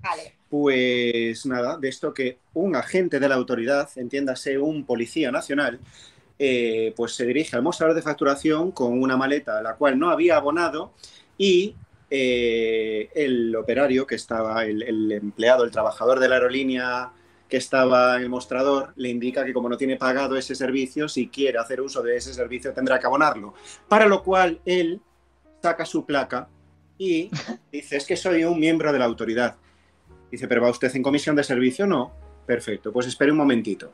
[0.00, 0.34] Vale.
[0.50, 5.80] Pues nada, de esto que un agente de la autoridad, entiéndase un policía nacional,
[6.38, 10.10] eh, pues se dirige al mostrador de facturación con una maleta a la cual no
[10.10, 10.92] había abonado
[11.38, 11.76] y
[12.10, 17.12] eh, el operario que estaba, el, el empleado, el trabajador de la aerolínea
[17.48, 21.28] que estaba en el mostrador, le indica que como no tiene pagado ese servicio, si
[21.28, 23.54] quiere hacer uso de ese servicio tendrá que abonarlo.
[23.88, 25.00] Para lo cual él
[25.62, 26.48] saca su placa
[26.98, 27.30] y
[27.70, 29.56] dice, es que soy un miembro de la autoridad.
[30.30, 31.86] Dice, ¿pero va usted en comisión de servicio?
[31.86, 32.12] No.
[32.46, 33.92] Perfecto, pues espere un momentito.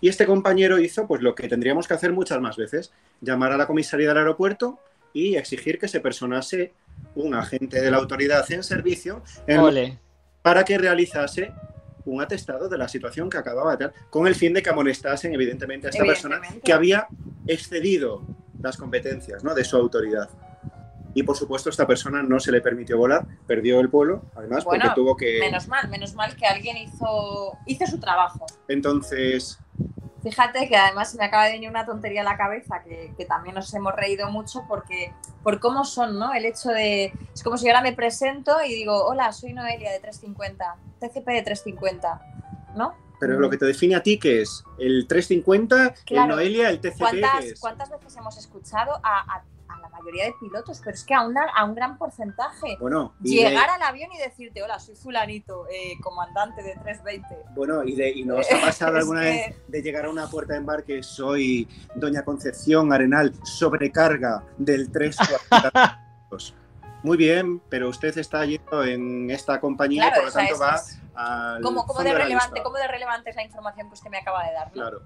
[0.00, 3.56] Y este compañero hizo pues lo que tendríamos que hacer muchas más veces, llamar a
[3.56, 4.78] la comisaría del aeropuerto
[5.12, 6.72] y exigir que se personase
[7.16, 9.98] un agente de la autoridad en servicio en- Ole.
[10.42, 11.52] para que realizase
[12.04, 15.34] un atestado de la situación que acababa de tener, con el fin de que amonestasen
[15.34, 17.08] evidentemente a esta persona que había
[17.46, 18.22] excedido
[18.62, 19.54] las competencias ¿no?
[19.54, 20.28] de su autoridad.
[21.14, 24.84] Y por supuesto esta persona no se le permitió volar, perdió el vuelo, además Bueno,
[24.84, 25.40] porque tuvo que...
[25.40, 28.46] Menos mal, menos mal que alguien hizo, hizo su trabajo.
[28.68, 29.58] Entonces,
[30.22, 33.24] Fíjate que además se me acaba de venir una tontería a la cabeza que, que
[33.24, 36.34] también nos hemos reído mucho porque por cómo son, ¿no?
[36.34, 37.14] El hecho de.
[37.34, 41.26] Es como si yo ahora me presento y digo, hola, soy Noelia de 350, TCP
[41.26, 42.20] de 350,
[42.76, 42.94] ¿no?
[43.20, 46.36] pero lo que te define a ti que es el 350, el Claro.
[46.36, 47.60] Noelia, el TCP, ¿qué ¿Cuántas?
[47.60, 49.44] ¿Cuántas veces hemos escuchado a, a-
[50.00, 50.80] mayoría de pilotos?
[50.84, 52.76] Pero es que a, una- a un gran porcentaje.
[52.80, 57.50] Bueno, de- Llegar al avión y decirte, hola, soy fulanito, eh, comandante de 320.
[57.54, 60.54] Bueno, y, de, y nos ha pasado alguna que- vez de llegar a una puerta
[60.54, 66.06] de embarque, soy Doña Concepción Arenal, sobrecarga del 340.
[67.02, 70.80] Muy bien, pero usted está yendo en esta compañía, Claro, por lo tanto es- va
[71.54, 72.62] al ¿Cómo, cómo de relevante, lista.
[72.62, 74.66] ¿Cómo de relevante es la información que usted me acaba de dar?
[74.68, 74.72] ¿no?
[74.74, 75.02] Claro.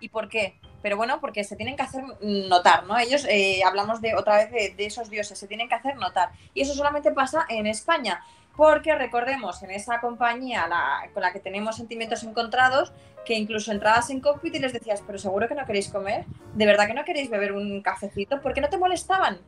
[0.00, 0.58] ¿Y por qué?
[0.82, 2.96] Pero bueno, porque se tienen que hacer notar, ¿no?
[2.98, 6.30] Ellos, eh, hablamos de otra vez de, de esos dioses, se tienen que hacer notar.
[6.54, 8.22] Y eso solamente pasa en España.
[8.56, 12.92] Porque recordemos, en esa compañía la- con la que tenemos sentimientos encontrados,
[13.24, 16.24] que incluso entrabas en cockpit y les decías, pero seguro que no queréis comer,
[16.54, 19.38] de verdad que no queréis beber un cafecito, ¿por qué no te molestaban?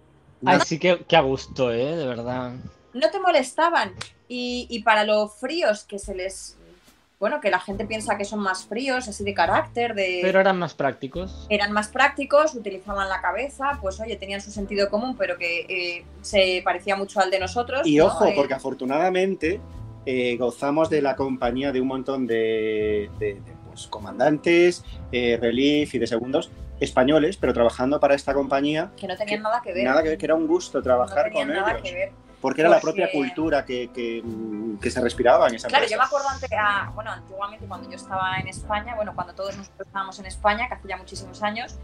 [0.46, 1.96] Ay, sí que, que a gusto, ¿eh?
[1.96, 2.52] De verdad.
[2.92, 3.94] no te molestaban.
[4.28, 6.56] Y, y para lo fríos que se les.
[7.20, 10.20] Bueno, que la gente piensa que son más fríos, así de carácter, de.
[10.22, 11.46] Pero eran más prácticos.
[11.50, 16.04] Eran más prácticos, utilizaban la cabeza, pues oye, tenían su sentido común, pero que eh,
[16.22, 17.86] se parecía mucho al de nosotros.
[17.86, 18.06] Y ¿no?
[18.06, 19.60] ojo, Eh, porque afortunadamente
[20.06, 25.94] eh, gozamos de la compañía de un montón de, de- de, pues, comandantes, eh, relief
[25.94, 26.50] y de segundos
[26.80, 28.92] españoles, pero trabajando para esta compañía.
[28.96, 29.84] que no tenían nada que ver.
[29.84, 31.82] Nada que ver, que era un gusto no trabajar tenían con nada ellos.
[31.82, 32.12] que ver.
[32.40, 34.22] Porque era la Porque- propia cultura que, que,
[34.80, 36.02] que se respiraba en esa Claro, yo empresa.
[36.02, 39.86] me acuerdo antes, ah, bueno, antiguamente cuando yo estaba en España, bueno, cuando todos nosotros
[39.86, 41.76] estábamos en España, que hace ya muchísimos años,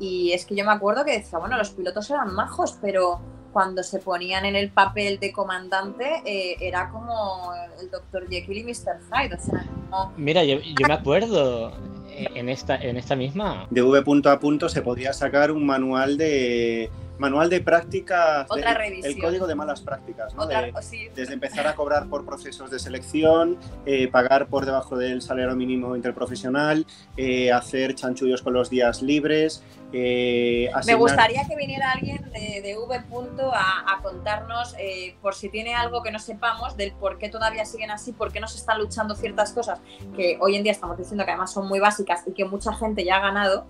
[0.00, 3.20] y es que yo me acuerdo que decía, bueno, los pilotos eran majos, pero
[3.52, 8.28] cuando se ponían en el papel de comandante eh, era como el Dr.
[8.28, 9.00] Jekyll y Mr.
[9.12, 11.72] Hyde, o sea, como- Mira, yo, yo me acuerdo
[12.08, 13.66] eh, en esta, en esta misma.
[13.70, 16.90] De V punto a punto se podría sacar un manual de
[17.20, 19.20] manual de prácticas, de- Otra el revisión.
[19.20, 20.42] código de malas prácticas, ¿no?
[20.44, 21.08] Otra- De- sí.
[21.14, 25.94] desde empezar a cobrar por procesos de selección, eh, pagar por debajo del salario mínimo
[25.96, 26.86] interprofesional,
[27.18, 29.62] eh, hacer chanchullos con los días libres,
[29.92, 33.00] eh, Me asignar- gustaría que viniera alguien de, de V.
[33.52, 37.64] a, a contarnos, eh, por si tiene algo que no sepamos, del por qué todavía
[37.66, 39.78] siguen así, por qué no se están luchando ciertas cosas
[40.16, 43.04] que hoy en día estamos diciendo que además son muy básicas y que mucha gente
[43.04, 43.66] ya ha ganado,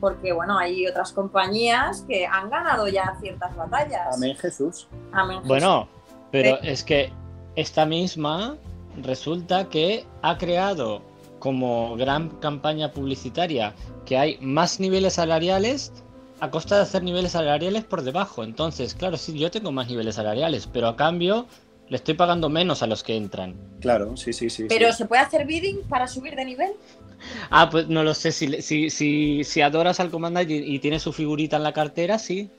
[0.00, 4.16] porque bueno, hay otras compañías que han ganado ya ciertas batallas.
[4.16, 4.88] Amén Jesús.
[5.12, 5.40] Amén.
[5.44, 5.88] Bueno,
[6.30, 7.12] pero es que
[7.56, 8.56] esta misma
[9.02, 11.02] resulta que ha creado
[11.38, 13.74] como gran campaña publicitaria
[14.04, 15.92] que hay más niveles salariales
[16.40, 18.42] a costa de hacer niveles salariales por debajo.
[18.44, 21.46] Entonces, claro, sí, yo tengo más niveles salariales, pero a cambio
[21.88, 23.54] le estoy pagando menos a los que entran.
[23.80, 24.66] Claro, sí, sí, sí.
[24.68, 24.98] Pero sí.
[24.98, 26.72] ¿se puede hacer bidding para subir de nivel?
[27.50, 30.98] Ah, pues no lo sé, si, si, si, si adoras al comandante y, y tiene
[30.98, 32.50] su figurita en la cartera, sí.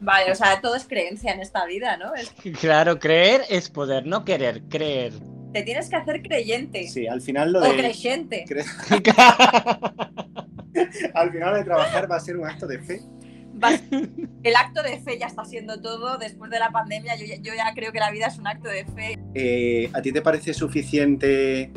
[0.00, 2.14] Vale, o sea, todo es creencia en esta vida, ¿no?
[2.14, 5.12] Es- Claro, creer es poder, no querer, creer.
[5.52, 8.44] te tienes que hacer creyente Sí, al final lo o de, creyente.
[8.48, 8.64] cre-
[11.14, 13.00] al final de trabajar va a ser un acto de fe.
[14.42, 16.18] El acto de fe ya está siendo todo.
[16.18, 18.68] Después de la pandemia, yo, ya- yo ya creo que la vida es un acto
[18.68, 19.18] de fe.
[19.34, 21.70] Eh, ¿A ti te parece suficiente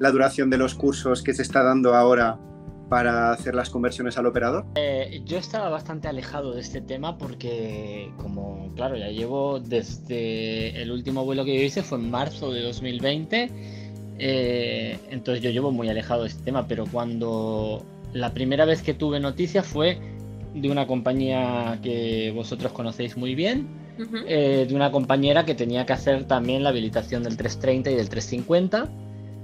[0.00, 2.38] la duración de los cursos que se está dando ahora
[2.88, 4.66] para hacer las conversiones al operador?
[4.74, 10.90] Eh, Yo estaba bastante alejado de este tema porque, como, claro, ya llevo desde el
[10.90, 13.50] último vuelo que yo hice fue en marzo de 2020,
[14.18, 17.82] eh, entonces yo llevo muy alejado de este tema, pero cuando
[18.12, 19.98] la primera vez que tuve noticias fue
[20.54, 23.66] de una compañía que vosotros conocéis muy bien,
[23.98, 24.18] Ujú.
[24.26, 28.08] eh, de una compañera que tenía que hacer también la habilitación del 330 y del
[28.08, 28.88] 350.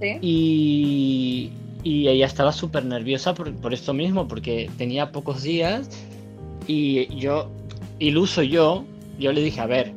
[0.00, 0.18] Sí.
[0.20, 1.50] Y,
[1.84, 5.88] y ella estaba súper nerviosa por, por esto mismo, porque tenía pocos días
[6.66, 7.50] y yo,
[7.98, 8.84] iluso yo,
[9.18, 9.92] yo le dije, a ver,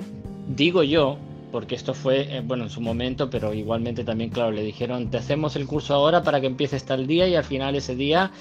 [0.47, 1.18] digo yo,
[1.51, 5.18] porque esto fue, eh, bueno, en su momento, pero igualmente también, claro, le dijeron, te
[5.18, 8.32] hacemos el curso ahora para que empieces tal día y al final ese día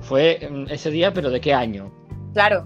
[0.00, 1.92] fue mm, ese día, pero ¿de qué año?
[2.32, 2.62] Claro.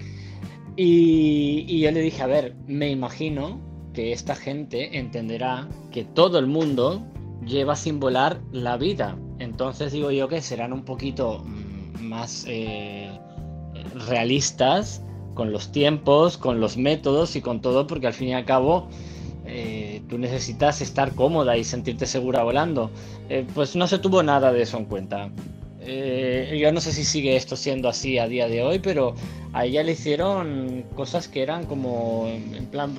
[0.76, 3.58] Y, y yo le dije, a ver, me imagino
[3.94, 7.02] que esta gente entenderá que todo el mundo
[7.46, 9.16] lleva sin volar la vida.
[9.38, 13.10] Entonces digo yo que serán un poquito mm, más eh,
[14.08, 15.02] realistas
[15.34, 18.88] con los tiempos, con los métodos y con todo, porque al fin y al cabo
[19.44, 22.90] eh, tú necesitas estar cómoda y sentirte segura volando.
[23.28, 25.30] Eh, pues no se tuvo nada de eso en cuenta.
[25.86, 29.14] Eh, yo no sé si sigue esto siendo así a día de hoy, pero
[29.52, 32.92] a ella le hicieron cosas que eran como, en plan,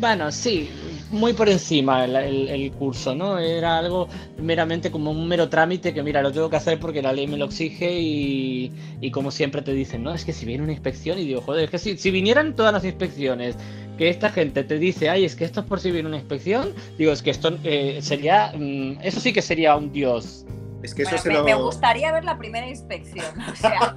[0.00, 0.68] bueno, sí,
[1.10, 3.38] muy por encima el, curso, ¿no?
[3.38, 7.12] Era algo meramente como un mero trámite que, mira, lo tengo que hacer porque la
[7.12, 10.64] ley me lo exige y, y como siempre te dicen, no, es que si viene
[10.64, 13.56] una inspección y digo, joder, es que si, si vinieran todas las inspecciones,
[13.98, 16.72] que esta gente te dice, ay, es que esto es por si viene una inspección,
[16.96, 20.46] digo, es que esto eh, sería, mm, eso sí que sería un dios.
[20.82, 21.44] Es que eso Bueno, se me, lo...
[21.44, 23.26] me gustaría ver la primera inspección.
[23.50, 23.94] O sea,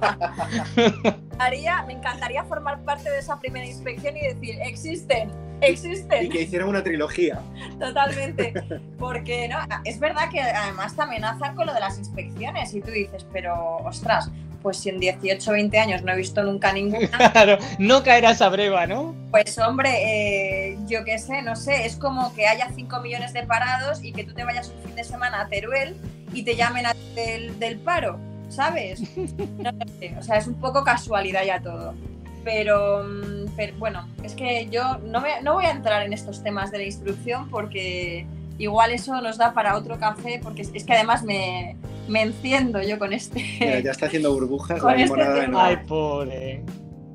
[0.76, 5.30] me encantaría, me encantaría formar parte de esa primera inspección y decir, existen,
[5.60, 6.24] existen.
[6.24, 7.40] Y que hicieran una trilogía.
[7.78, 8.52] Totalmente.
[8.98, 12.90] Porque no, es verdad que además te amenazan con lo de las inspecciones y tú
[12.90, 14.30] dices, pero ostras,
[14.64, 18.30] pues si en 18 o 20 años no he visto nunca ninguna, Claro, no caerá
[18.32, 19.14] esa breva, ¿no?
[19.30, 19.90] pues hombre,
[20.70, 24.12] eh, yo qué sé, no sé, es como que haya 5 millones de parados y
[24.12, 25.94] que tú te vayas un fin de semana a Teruel
[26.32, 29.02] y te llamen a del, del paro, ¿sabes?
[29.16, 31.94] No sé, o sea, es un poco casualidad ya todo.
[32.44, 36.42] Pero, mm, pero, bueno, es que yo no, me- no voy a entrar en estos
[36.42, 38.26] temas de la instrucción porque
[38.58, 41.76] igual eso nos da para otro café, porque es que además me,
[42.08, 43.42] me enciendo yo con este.
[43.60, 45.56] Mira, ya está haciendo burbujas Con la este limonada de.
[45.56, 46.62] Ay, pobre.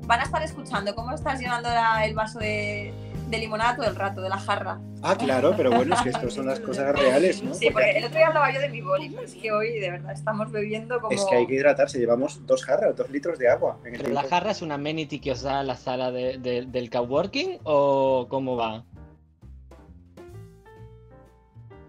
[0.06, 2.92] Van a estar escuchando cómo estás llenando la- el vaso de,
[3.28, 4.80] de limonada todo el rato, de la jarra.
[5.02, 7.54] Ah, claro, pero bueno, es que estas son las cosas reales, ¿no?
[7.54, 9.90] Sí, porque el otro día hablaba yo de mi boli, pero es que hoy de
[9.92, 11.12] verdad estamos bebiendo como...
[11.14, 13.78] Es que hay que hidratarse, llevamos dos jarras, dos litros de agua.
[13.86, 16.66] En el ¿Pero la jarra es una amenity que os da la sala de- de-
[16.66, 18.84] del coworking o cómo va?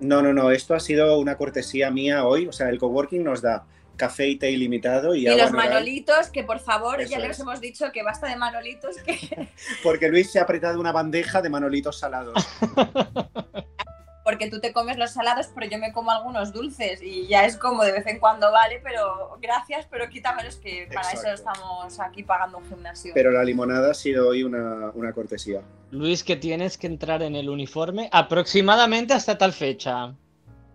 [0.02, 2.47] No, no, no, esto ha sido una cortesía mía hoy.
[2.47, 5.74] O sea, el coworking nos da café y té ilimitado y, Y agua los mineral,
[5.74, 7.39] manolitos, que por favor, Eso ya les es.
[7.39, 9.47] hemos dicho que basta de manolitos, que
[9.84, 12.34] Porque Luis se ha apretado una bandeja de manolitos salados.
[14.32, 17.57] porque tú te comes los salados, pero yo me como algunos dulces y ya es
[17.57, 22.23] como de vez en cuando vale, pero gracias, pero quítamelos que para eso estamos aquí
[22.23, 23.11] pagando un gimnasio.
[23.13, 25.59] Pero la limonada ha sido hoy una, una cortesía.
[25.91, 30.13] Luis, que tienes que entrar en el uniforme aproximadamente hasta tal fecha.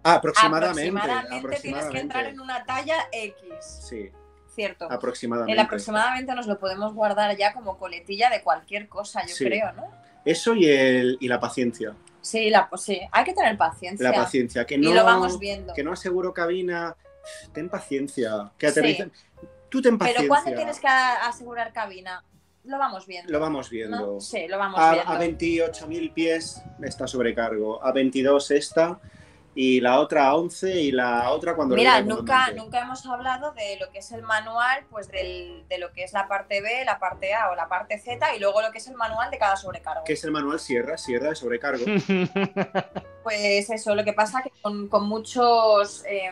[0.03, 0.91] Ah, aproximadamente.
[0.99, 3.39] Aproximadamente tienes que entrar en una talla X.
[3.89, 4.11] Sí.
[4.55, 4.87] cierto.
[4.91, 5.53] aproximadamente.
[5.55, 9.47] El aproximadamente nos lo podemos guardar ya como coletilla de cualquier cosa, yo Sí.
[9.47, 9.85] creo, ¿no?
[10.27, 11.95] Eso y, el, y la paciencia.
[12.27, 14.11] Sí, la, pues sí, hay que tener paciencia.
[14.11, 14.67] La paciencia.
[14.67, 15.73] Que no, y lo vamos viendo.
[15.75, 16.97] que no aseguro cabina.
[17.53, 18.51] Ten paciencia.
[18.59, 18.73] Que Sí.
[18.73, 19.13] aterricen.
[19.69, 20.23] Tú ten paciencia.
[20.23, 22.25] Pero ¿cuándo tienes que asegurar cabina?
[22.65, 23.31] Lo vamos viendo.
[23.33, 23.71] Lo vamos ¿no?
[23.71, 24.21] viendo.
[24.21, 25.13] Sí, lo vamos A, viendo.
[25.13, 27.85] a 28.000 pies está sobrecargo.
[27.85, 28.99] A 22 esta.
[29.59, 33.79] Y la otra a 11 y la otra cuando Mira, nunca, nunca hemos hablado de
[33.81, 36.99] lo que es el manual, pues del, de lo que es la parte B, la
[36.99, 39.57] parte A o la parte Z y luego lo que es el manual de cada
[39.57, 40.05] sobrecargo.
[40.05, 40.99] ¿Qué es el manual Sierra?
[40.99, 41.85] Sierra de sobrecargo.
[43.27, 46.31] Pues eso, lo que pasa que con, con muchos eh,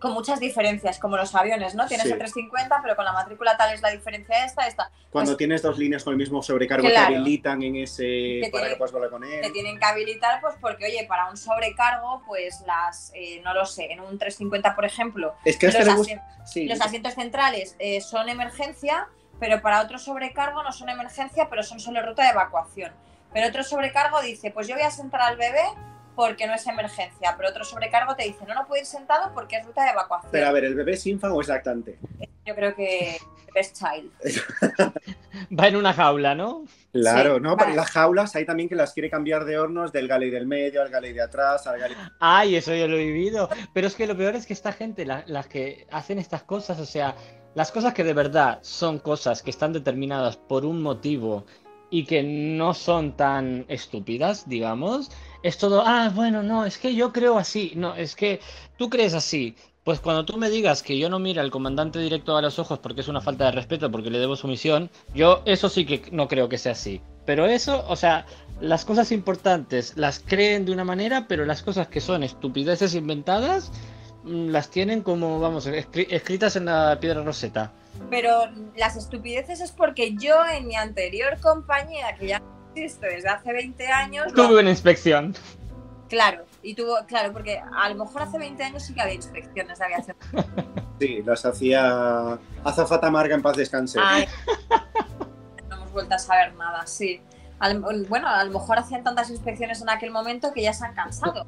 [0.00, 1.86] con muchas diferencias, como los aviones, ¿no?
[1.86, 2.12] Tienes Sí.
[2.12, 4.90] el 350, pero con la matrícula tal es la diferencia esta, esta.
[5.10, 7.08] Cuando Pues- tienes dos líneas con el mismo sobrecargo Claro.
[7.08, 9.40] te habilitan en ese Que para tiene- que puedas volar con él.
[9.40, 13.64] Te tienen que habilitar, pues porque, oye, para un sobrecargo, pues las, eh, no lo
[13.64, 16.12] sé, en un 350, por ejemplo, Es que a los, este le gusta.
[16.42, 19.08] asi- Sí, los asientos centrales eh, son emergencia,
[19.40, 22.92] pero para otro sobrecargo no son emergencia, pero son solo ruta de evacuación.
[23.32, 25.62] Pero otro sobrecargo dice, pues yo voy a sentar al bebé
[26.16, 29.56] porque no es emergencia, pero otro sobrecargo te dice, no, no puede ir sentado porque
[29.56, 30.32] es ruta de evacuación.
[30.32, 31.98] Pero a ver, ¿el bebé es infant o es lactante?
[32.44, 33.18] Yo creo que
[33.54, 34.10] best child.
[35.58, 36.64] Va en una jaula, ¿no?
[36.92, 37.56] Claro, Sí, ¿no?
[37.56, 37.74] vale.
[37.76, 40.88] Las jaulas hay también que las quiere cambiar de hornos del galley del medio al
[40.88, 41.96] galley de atrás, al galley...
[42.20, 43.48] Ay, eso yo lo he vivido.
[43.74, 46.78] Pero es que lo peor es que esta gente, la- las que hacen estas cosas,
[46.80, 47.14] o sea,
[47.54, 51.44] las cosas que de verdad son cosas que están determinadas por un motivo
[51.90, 55.10] y que no son tan estúpidas, digamos,
[55.46, 58.40] es todo, ah, bueno, no, es que yo creo así, no, es que
[58.76, 59.54] tú crees así.
[59.84, 62.80] Pues cuando tú me digas que yo no mira al comandante directo a los ojos
[62.80, 66.02] porque es una falta de respeto, porque le debo su misión, yo eso sí que
[66.10, 67.00] no creo que sea así.
[67.24, 68.26] Pero eso, o sea,
[68.60, 73.70] las cosas importantes las creen de una manera, pero las cosas que son estupideces inventadas
[74.24, 77.72] mm, las tienen como, vamos, escri- escritas en la piedra roseta.
[78.10, 82.42] Pero las estupideces es porque yo en mi anterior compañía, que ya
[82.76, 85.34] existe desde hace 20 años, lo- Tuve una inspección.
[86.08, 89.78] claro, y tuvo, claro, porque a lo mejor hace 20 años sí que había inspecciones
[89.78, 90.16] de aviación.
[90.98, 94.00] Sí, las hacía Azafata Marga en paz descanse.
[94.02, 94.26] Ay,
[95.68, 97.20] no hemos vuelto a saber nada, sí.
[97.58, 100.94] Al- bueno, a lo mejor hacían tantas inspecciones en aquel momento que ya se han
[100.94, 101.44] cansado.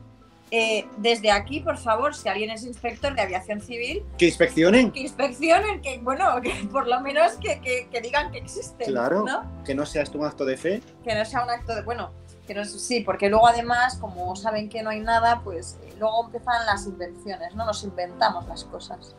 [0.51, 4.91] Eh, desde aquí, por favor, si alguien es inspector de aviación civil, ¿Que inspeccionen?
[4.93, 9.25] que inspeccionen, que bueno, que por lo menos que, que- que digan que existen, Claro.
[9.25, 9.45] ¿no?
[9.65, 10.83] Que no sea esto un acto de fe.
[11.05, 12.11] Que no sea un acto de, bueno,
[12.47, 16.25] que no, sí, porque luego además, como saben que no hay nada, pues eh, luego
[16.25, 17.67] empiezan las invenciones, ¿no?
[17.67, 19.15] Nos inventamos las cosas.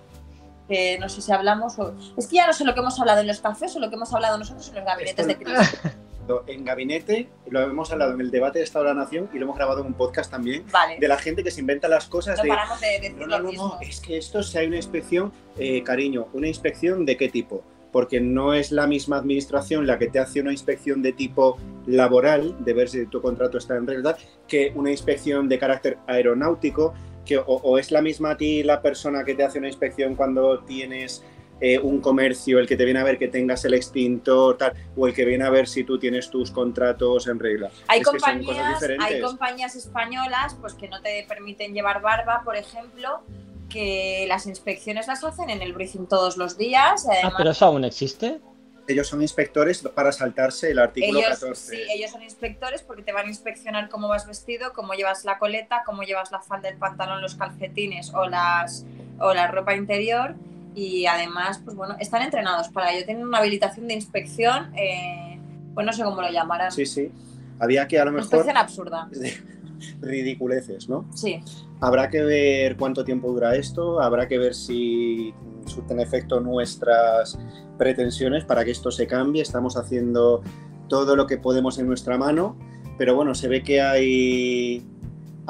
[0.68, 1.94] Que no sé si hablamos o...
[2.18, 3.96] Es que ya no sé lo que hemos hablado en los cafés o lo que
[3.96, 5.78] hemos hablado nosotros en los gabinetes de crisis.
[6.48, 9.46] En gabinete, lo hemos hablado en el debate de Estado de la Nación y lo
[9.46, 12.38] hemos grabado en un podcast también, Vale, de la gente que se inventa las cosas
[12.38, 12.50] no de...
[12.50, 13.68] paramos de decir No, no, no, mismo.
[13.68, 17.64] no, es que esto, si hay una inspección, eh, cariño, ¿una inspección de qué tipo?
[17.92, 21.58] Porque no es la misma administración la que te hace una inspección de tipo
[21.88, 24.16] laboral, de ver si tu contrato está en regla,
[24.48, 26.94] que una inspección de carácter aeronáutico,
[27.26, 30.16] que, o, o es la misma a ti la persona que te hace una inspección
[30.16, 31.24] cuando tienes
[31.62, 35.08] eh, un comercio, el que te viene a ver que tengas el extintor, tal, o
[35.08, 37.70] el que viene a ver si tú tienes tus contratos en regla.
[37.88, 43.22] Hay Es compañías, hay compañías españolas pues que no te permiten llevar barba, por ejemplo,
[43.70, 47.06] que las inspecciones las hacen en el briefing todos los días.
[47.08, 48.40] Ah, Además, pero eso aún existe.
[48.88, 51.76] Ellos son inspectores para saltarse el artículo ellos, 14.
[51.76, 55.38] sí, ellos son inspectores porque te van a inspeccionar cómo vas vestido, cómo llevas la
[55.38, 58.86] coleta, cómo llevas la falda, el pantalón, los calcetines o las
[59.20, 60.34] o la ropa interior
[60.76, 63.06] y además, pues bueno, están entrenados para ello.
[63.06, 65.40] Tienen una habilitación de inspección, eh,
[65.74, 66.72] pues no sé cómo lo llamarán.
[66.72, 67.12] Sí, sí.
[67.60, 69.10] Había que a lo mejor Inspección absurda.
[70.02, 71.06] ridiculeces, ¿no?
[71.14, 71.42] Sí.
[71.80, 75.34] Habrá que ver cuánto tiempo dura esto, habrá que ver si
[75.66, 77.38] surten efecto nuestras
[77.78, 79.42] pretensiones para que esto se cambie.
[79.42, 80.42] Estamos haciendo
[80.88, 82.58] todo lo que podemos en nuestra mano,
[82.98, 84.86] pero bueno, se ve que hay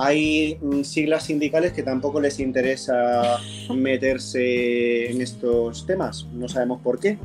[0.02, 3.38] hay mm, siglas sindicales que tampoco les interesa
[3.76, 6.26] meterse en estos temas.
[6.34, 7.18] No sabemos por qué.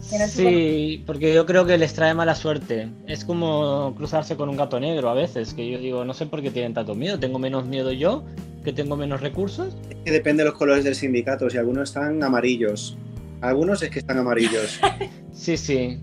[0.00, 2.88] Sí, porque yo creo que les trae mala suerte.
[3.06, 6.42] Es como cruzarse con un gato negro a veces, que yo digo, no sé por
[6.42, 7.18] qué tienen tanto miedo.
[7.18, 8.22] ¿Tengo menos miedo yo?
[8.62, 9.74] ¿Que tengo menos recursos?
[9.88, 11.48] Es que depende de los colores del sindicato.
[11.48, 12.96] Si algunos están amarillos,
[13.40, 14.78] algunos es que están amarillos.
[15.32, 16.00] Sí, sí.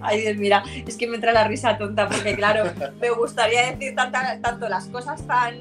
[0.00, 2.64] Ay, Dios, mira, es que me entra la risa tonta porque, claro,
[3.00, 5.54] me gustaría decir tanta- tanto las cosas tan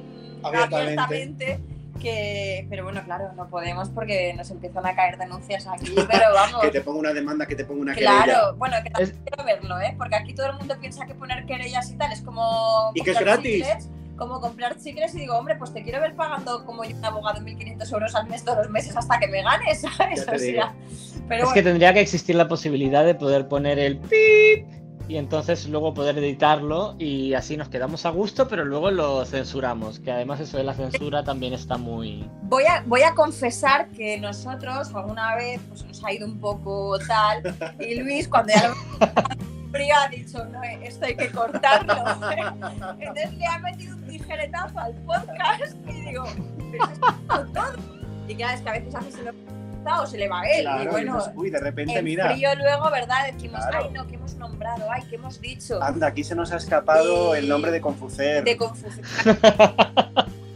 [0.44, 1.02] Abiertamente.
[1.02, 1.60] abiertamente
[2.02, 2.68] que.
[2.70, 6.62] Pero bueno, claro, no podemos porque nos empiezan a caer denuncias aquí, pero vamos.
[6.62, 8.24] que te ponga una demanda, que te ponga una querella.
[8.24, 9.96] Claro, bueno, que también Es- quiero verlo, ¿eh?
[9.98, 12.92] Porque aquí todo el mundo piensa que poner querellas y tal es como.
[12.94, 13.66] Y que es gratis.
[13.66, 13.90] chicles.
[14.16, 17.42] Como comprar chicles y digo, hombre, pues te quiero ver pagando como yo un abogado
[17.42, 20.22] 1.500 euros al mes todos los meses hasta que me ganes, ¿sabes?
[20.22, 20.74] O sea,
[21.28, 24.68] pero es bueno, que tendría que existir la posibilidad de poder poner el pip
[25.08, 30.00] y entonces luego poder editarlo y así nos quedamos a gusto, pero luego lo censuramos,
[30.00, 32.28] que además eso de la censura también está muy...
[32.44, 36.98] voy a, voy a confesar que nosotros alguna vez pues, nos ha ido un poco
[37.08, 39.55] tal y Luis cuando ya lo
[39.92, 41.94] ha dicho, no, esto hay que cortarlo.
[43.00, 46.24] Entonces le ha metido un tijeretazo al podcast y digo,
[46.72, 47.08] pero esto
[47.46, 47.74] es todo.
[48.28, 49.32] Y claro, es que a veces hace se lo
[49.88, 50.62] o se le va a él.
[50.62, 53.28] y Claro, bueno, dices, uy, de repente, en mira, frío luego, ¿verdad?
[53.32, 53.86] Decimos, Claro.
[53.86, 55.82] ay, no, que hemos nombrado, ay, que hemos dicho.
[55.84, 58.44] anda, aquí se nos ha escapado Y- el nombre de Confucer.
[58.44, 59.06] De confusión.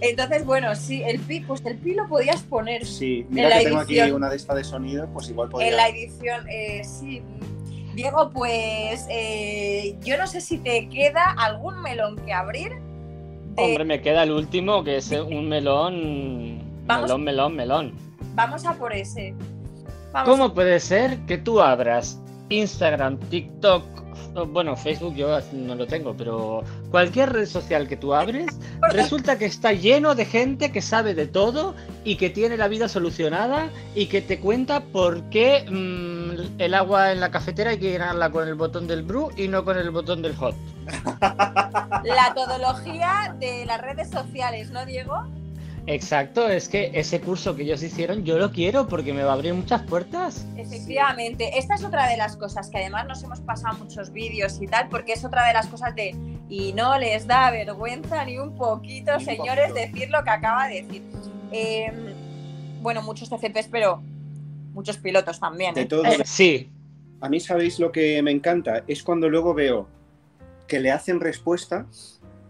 [0.01, 3.57] Entonces, bueno, sí, el pi, pues el pi lo podías poner Sí, En mira la
[3.59, 5.69] que tengo aquí una de esta de sonido, pues igual podría.
[5.69, 6.47] en la edición.
[6.49, 7.21] eh, sí.
[7.95, 12.71] Diego, pues eh, yo no sé si te queda algún melón que abrir.
[13.55, 16.61] de- Hombre, me queda el último, que es un melón...
[16.85, 17.03] Vamos.
[17.07, 17.93] Melón, melón, melón.
[18.35, 19.33] Vamos a por ese.
[20.11, 22.19] Vamos ¿Cómo puede ser que tú abras
[22.49, 23.83] Instagram, TikTok,
[24.47, 28.59] bueno, Facebook yo no lo tengo, pero cualquier red social que tú abres,
[28.91, 32.87] resulta que está lleno de gente que sabe de todo y que tiene la vida
[32.87, 37.91] solucionada y que te cuenta por qué mm, el agua en la cafetera hay que
[37.91, 40.55] llenarla con el botón del brew y no con el botón del hot.
[42.03, 45.25] La todología de las redes sociales, ¿no, Diego?
[45.91, 49.33] Exacto, es que ese curso que ellos hicieron yo lo quiero porque me va a
[49.33, 50.45] abrir muchas puertas.
[50.55, 54.67] Efectivamente, esta es otra de las cosas que además nos hemos pasado muchos vídeos y
[54.67, 56.15] tal, porque es otra de las cosas de
[56.47, 59.87] y no les da vergüenza ni un poquito, Ni un señores, poquito.
[59.87, 61.03] decir lo que acaba de decir.
[61.51, 61.91] Eh,
[62.81, 64.03] bueno, muchos TCPs, pero
[64.73, 65.73] muchos pilotos también.
[65.73, 65.85] De ¿eh?
[65.85, 66.05] todo.
[66.05, 66.69] Eh, sí,
[67.19, 68.83] A mí, ¿sabéis lo que me encanta?
[68.87, 69.87] Es cuando luego veo
[70.67, 71.87] que le hacen respuesta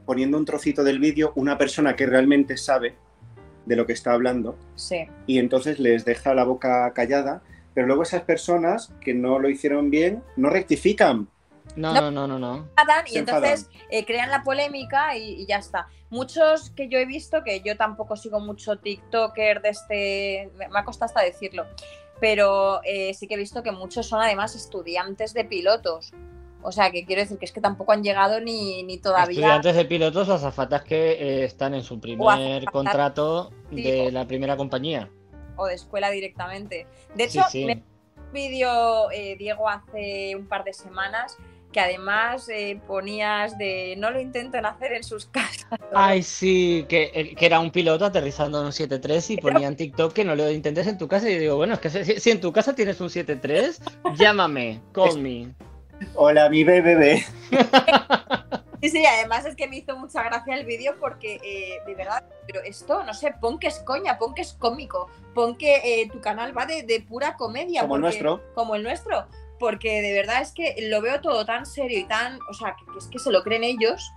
[0.05, 2.95] poniendo un trocito del vídeo una persona que realmente sabe
[3.65, 5.07] de lo que está hablando Sí.
[5.27, 7.41] y entonces les deja la boca callada,
[7.73, 11.27] pero luego esas personas que no lo hicieron bien no rectifican.
[11.75, 12.11] no, No.
[12.11, 12.67] no, no, no,
[13.11, 15.87] y entonces eh, crean la polémica y, y ya está.
[16.09, 20.79] Muchos que yo he visto, que yo tampoco sigo mucho TikToker de este, me me
[20.79, 21.67] ha costado hasta decirlo,
[22.19, 26.11] pero eh, sí que he visto que muchos son además estudiantes de pilotos.
[26.61, 29.29] O sea, que quiero decir que es que tampoco han llegado ni, ni todavía.
[29.31, 34.11] Estudiantes de pilotos o azafatas que eh, están en su primer contrato sí, de o-
[34.11, 35.09] la primera compañía.
[35.55, 36.85] o de escuela directamente.
[37.15, 37.65] De Sí, hecho, sí.
[37.65, 41.37] me un vídeo, eh, Diego, hace un par de semanas
[41.71, 45.79] que además eh, ponías de no lo intenten hacer en sus casas.
[45.93, 49.75] Ay, sí, que, eh, que era un piloto aterrizando en un 7.3 y ponía en
[49.75, 51.29] TikTok que no lo intentes en tu casa.
[51.29, 54.81] Y yo digo, bueno, es que si, si en tu casa tienes un 7.3, llámame,
[54.93, 55.53] call me.
[56.15, 57.25] Hola, mi bebé.
[58.81, 62.23] Sí, sí, además es que me hizo mucha gracia el vídeo porque eh, de verdad,
[62.47, 66.09] pero esto, no sé, pon que es coña, pon que es cómico, pon que eh,
[66.09, 67.81] tu canal va de, de pura comedia.
[67.81, 68.41] Como el nuestro.
[68.55, 69.25] Como el nuestro,
[69.59, 72.89] porque de verdad es que lo veo todo tan serio y tan, o sea, que,
[72.89, 74.13] que es que se lo creen ellos,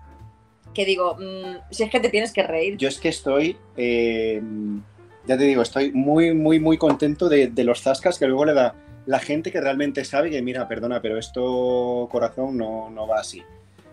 [0.74, 2.76] que digo, mm, si es que te tienes que reír.
[2.76, 4.40] Yo es que estoy, eh,
[5.26, 8.54] ya te digo, estoy muy, muy, muy contento de, de los zascas que luego le
[8.54, 8.76] da
[9.06, 13.42] la gente que realmente sabe que, mira, perdona, pero esto, corazón, no, no va así.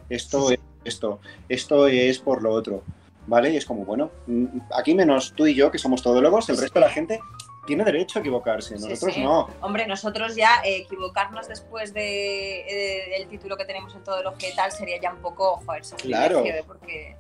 [0.10, 2.84] Esto Sí, es esto, esto es por lo otro,
[3.28, 3.52] ¿vale?
[3.52, 4.46] Y es como, bueno, mm,
[4.78, 7.20] aquí menos tú y yo, que somos todólogos, el resto de la gente
[7.68, 9.22] tiene derecho a equivocarse, nosotros sí.
[9.24, 9.48] no.
[9.62, 14.34] Hombre, nosotros ya eh, equivocarnos después de, eh, el título que tenemos en todo lo
[14.36, 16.44] que tal sería ya un poco, joder, Claro.
[16.66, 17.16] porque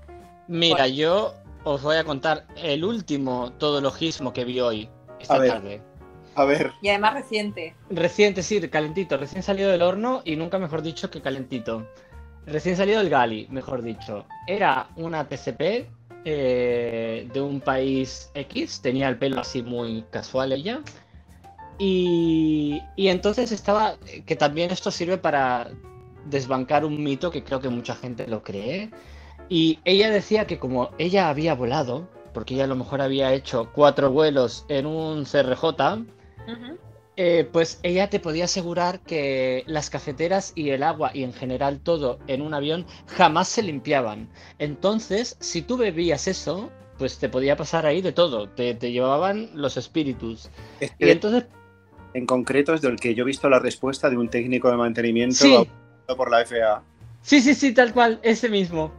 [0.48, 0.94] Mira, Bueno.
[0.96, 1.34] yo
[1.64, 5.52] os voy a contar el último todologismo que vi hoy, esta A ver.
[5.52, 5.82] tarde.
[6.36, 7.76] A ver, y además reciente.
[7.90, 11.88] Reciente, sí, calentito, recién salido del horno y nunca mejor dicho que calentito.
[12.46, 14.26] Recién salido del Gali, mejor dicho.
[14.48, 15.88] Era una TCP
[16.26, 20.82] eh, de un país X, tenía el pelo así muy casual ella.
[21.78, 25.70] Y, y entonces estaba, que también esto sirve para
[26.26, 28.90] desbancar un mito que creo que mucha gente lo cree.
[29.48, 33.72] Y ella decía que como ella había volado, porque ella a lo mejor había hecho
[33.74, 36.06] cuatro vuelos en un CRJ,
[37.22, 41.82] Eh, pues ella te podía asegurar que las cafeteras y el agua y en general
[41.82, 44.30] todo en un avión jamás se limpiaban.
[44.58, 49.50] Entonces, si tú bebías eso, pues te podía pasar ahí de todo, te, te llevaban
[49.54, 50.50] los espíritus.
[50.80, 51.46] es Y entonces,
[52.14, 55.36] en concreto es del que yo he visto la respuesta de un técnico de mantenimiento
[55.36, 55.70] sí,
[56.08, 56.84] por la FAA.
[57.22, 58.94] sí, sí, sí, tal cual, ese mismo.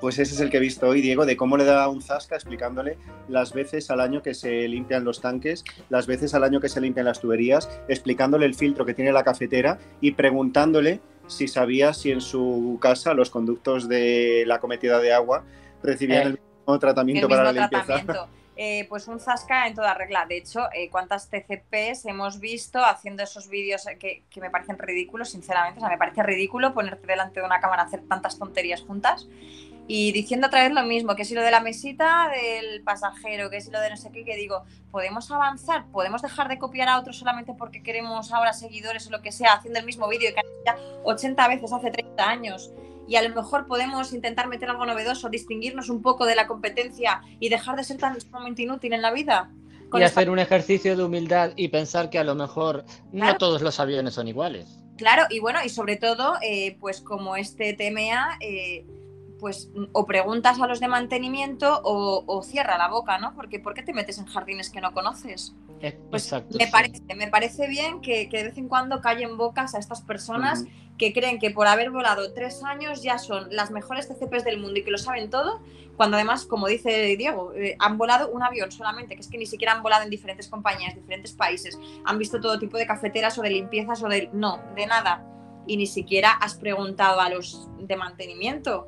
[0.00, 2.34] Pues ese es el que he visto hoy, Diego, de cómo le da un zasca
[2.34, 2.96] explicándole
[3.28, 6.80] las veces al año que se limpian los tanques, las veces al año que se
[6.80, 12.10] limpian las tuberías, explicándole el filtro que tiene la cafetera y preguntándole si sabía si
[12.10, 15.44] en su casa los conductos de la cometida de agua
[15.82, 16.26] recibían Eh.
[16.26, 18.28] el mismo tratamiento el mismo para la limpieza.
[18.62, 20.26] Eh, pues un zasca en toda regla.
[20.28, 25.30] De hecho, eh, ¿cuántas TCPs hemos visto haciendo esos vídeos que, que me parecen ridículos,
[25.30, 25.78] sinceramente?
[25.78, 29.26] O sea, me parece ridículo ponerte delante de una cámara a hacer tantas tonterías juntas
[29.92, 33.60] y diciendo otra vez lo mismo, que si lo de la mesita del pasajero, que
[33.60, 34.62] si lo de no sé qué, que digo,
[34.92, 39.20] podemos avanzar, podemos dejar de copiar a otros solamente porque queremos ahora seguidores o lo
[39.20, 42.70] que sea, haciendo el mismo vídeo que han hecho ya 80 veces hace 30 años
[43.08, 47.22] y a lo mejor podemos intentar meter algo novedoso, distinguirnos un poco de la competencia
[47.40, 49.50] y dejar de ser tan sumamente inútil en la vida.
[49.88, 53.36] Con Y esta- hacer un ejercicio de humildad y pensar que a lo mejor no
[53.38, 54.78] todos los aviones son iguales.
[54.96, 58.86] Claro, y bueno, y sobre todo, eh, pues como este TMA, eh,
[59.40, 63.34] pues o preguntas a los de mantenimiento o, o cierra la boca, ¿no?
[63.34, 65.54] Porque ¿por qué te metes en jardines que no conoces?
[65.80, 66.58] Eh, Pues Exacto.
[66.58, 66.70] me sí.
[66.70, 70.64] parece, me parece bien que, que de vez en cuando callen bocas a estas personas
[70.98, 74.80] que creen que por haber volado tres años ya son las mejores TCPs del mundo
[74.80, 75.62] y que lo saben todo,
[75.96, 79.46] cuando además, como dice Diego, eh, han volado un avión solamente, que es que ni
[79.46, 83.42] siquiera han volado en diferentes compañías, diferentes países, han visto todo tipo de cafeteras o
[83.42, 84.28] de limpiezas o de...
[84.34, 85.26] No, de nada.
[85.66, 88.86] Y ni siquiera has preguntado a los de mantenimiento.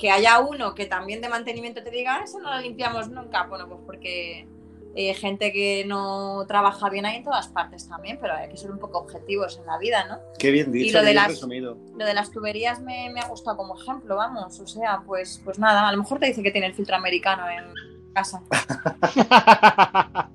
[0.00, 3.44] Que haya uno que también de mantenimiento te diga, "Ah, eso no lo limpiamos nunca.
[3.44, 4.48] Bueno, pues porque
[4.96, 8.72] eh, gente que no trabaja bien hay en todas partes también, pero hay que ser
[8.72, 10.18] un poco objetivos en la vida, ¿no?
[10.38, 11.76] Qué bien dicho, lo de las- resumido.
[11.96, 14.58] Lo de las tuberías me, me ha gustado como ejemplo, vamos.
[14.58, 17.44] O sea, pues, pues nada, a lo mejor te dice que tiene el filtro americano
[17.48, 17.72] en
[18.14, 18.42] casa.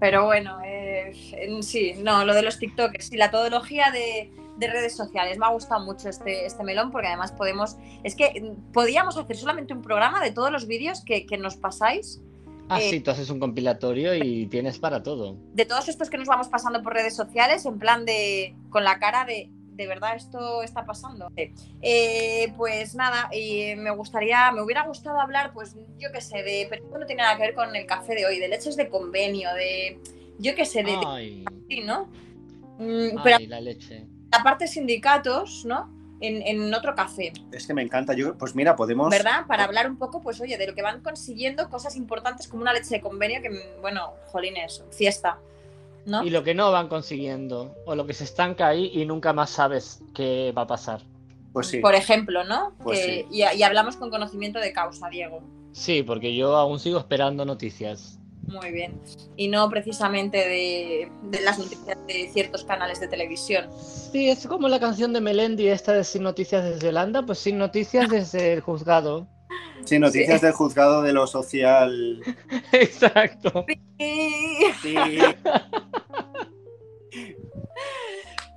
[0.00, 1.12] Pero bueno, eh,
[1.60, 5.38] sí, no, lo de los TikTokers y la todología de, de redes sociales.
[5.38, 7.76] Me ha gustado mucho este, este melón porque además podemos.
[8.04, 11.56] Es que mm, podíamos hacer solamente un programa de todos los vídeos que, que nos
[11.56, 12.20] pasáis,
[12.68, 15.36] ah, Eh, sí, tú haces un compilatorio y tienes para todo.
[15.54, 18.54] de todos estos que nos vamos pasando por redes sociales, en plan de.
[18.70, 19.50] con la cara de.
[19.72, 21.32] De verdad, esto está pasando.
[21.80, 26.66] Eh, pues nada, y me gustaría, me hubiera gustado hablar, pues yo qué sé, de.
[26.68, 28.90] Pero esto no tiene nada que ver con el café de hoy, de leches de
[28.90, 29.98] convenio, de.
[30.38, 30.92] Yo qué sé, de.
[30.92, 32.08] de- Ay, sí, ¿no?
[32.78, 34.06] Mm, pero ay, la leche.
[34.32, 35.90] Aparte sindicatos, ¿no?
[36.22, 38.12] En, en otro café, Es que me encanta.
[38.12, 39.08] Yo, pues mira, podemos.
[39.08, 39.46] ¿verdad?
[39.46, 42.74] Para hablar un poco, pues oye, de lo que van consiguiendo, cosas importantes como una
[42.74, 43.50] leche de convenio, que,
[43.80, 45.38] bueno, jolines, fiesta,
[46.04, 46.22] ¿no?
[46.22, 49.48] Y lo que no van consiguiendo, o lo que se estanca ahí y nunca más
[49.48, 51.00] sabes qué va a pasar.
[51.54, 51.78] Pues sí.
[51.78, 52.74] Por ejemplo, ¿no?
[52.82, 55.40] Pues Que- y, y hablamos con conocimiento de causa, Diego.
[55.72, 58.19] Sí, porque yo aún sigo esperando noticias.
[58.46, 59.00] Muy bien.
[59.36, 63.70] Y no precisamente de, de las noticias de ciertos canales de televisión.
[64.12, 67.58] Sí, es como la canción de Melendi, esta de Sin Noticias desde Holanda, pues sin
[67.58, 69.28] noticias desde el juzgado.
[69.84, 72.22] Sí, noticias del juzgado de lo social.
[72.72, 73.64] Exacto.
[73.98, 75.18] Sí.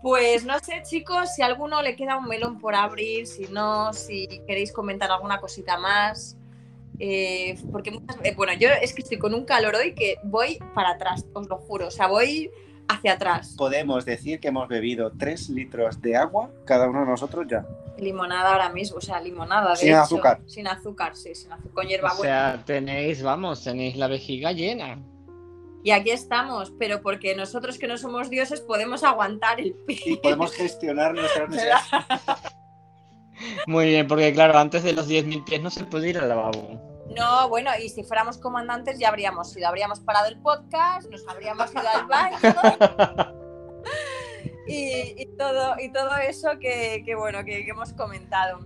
[0.02, 3.94] Pues no sé, chicos, si a alguno le queda un melón por abrir, si no,
[3.94, 6.36] si queréis comentar alguna cosita más.
[7.00, 10.60] Eh, porque muchas eh, bueno, yo es que estoy con un calor hoy que voy
[10.76, 11.88] para atrás, os lo juro.
[11.88, 12.50] O sea, voy
[12.88, 13.56] hacia atrás.
[13.58, 17.66] Podemos decir que hemos bebido 3 litros de agua cada uno de nosotros ya.
[17.98, 19.72] Limonada ahora mismo, o sea, limonada.
[19.72, 20.00] de Sin hecho.
[20.02, 20.39] azúcar.
[20.48, 22.22] Sin azúcar, sí, sin azúcar, con O hierbabuena.
[22.54, 25.00] sea, tenéis, vamos, tenéis la vejiga llena.
[25.86, 30.20] Y aquí estamos, pero porque nosotros que no somos dioses podemos aguantar el Y pi.
[30.24, 31.84] podemos gestionar nuestras necesidades.
[33.68, 36.80] Muy bien, porque claro, antes de los 10.000 pies no se puede ir al lavabo.
[37.16, 41.72] No, bueno, y si fuéramos comandantes ya habríamos ido, habríamos parado el podcast, nos habríamos
[41.72, 42.38] ido al baño
[44.68, 48.60] y, y todo, y todo eso que, que, bueno, que, que hemos comentado.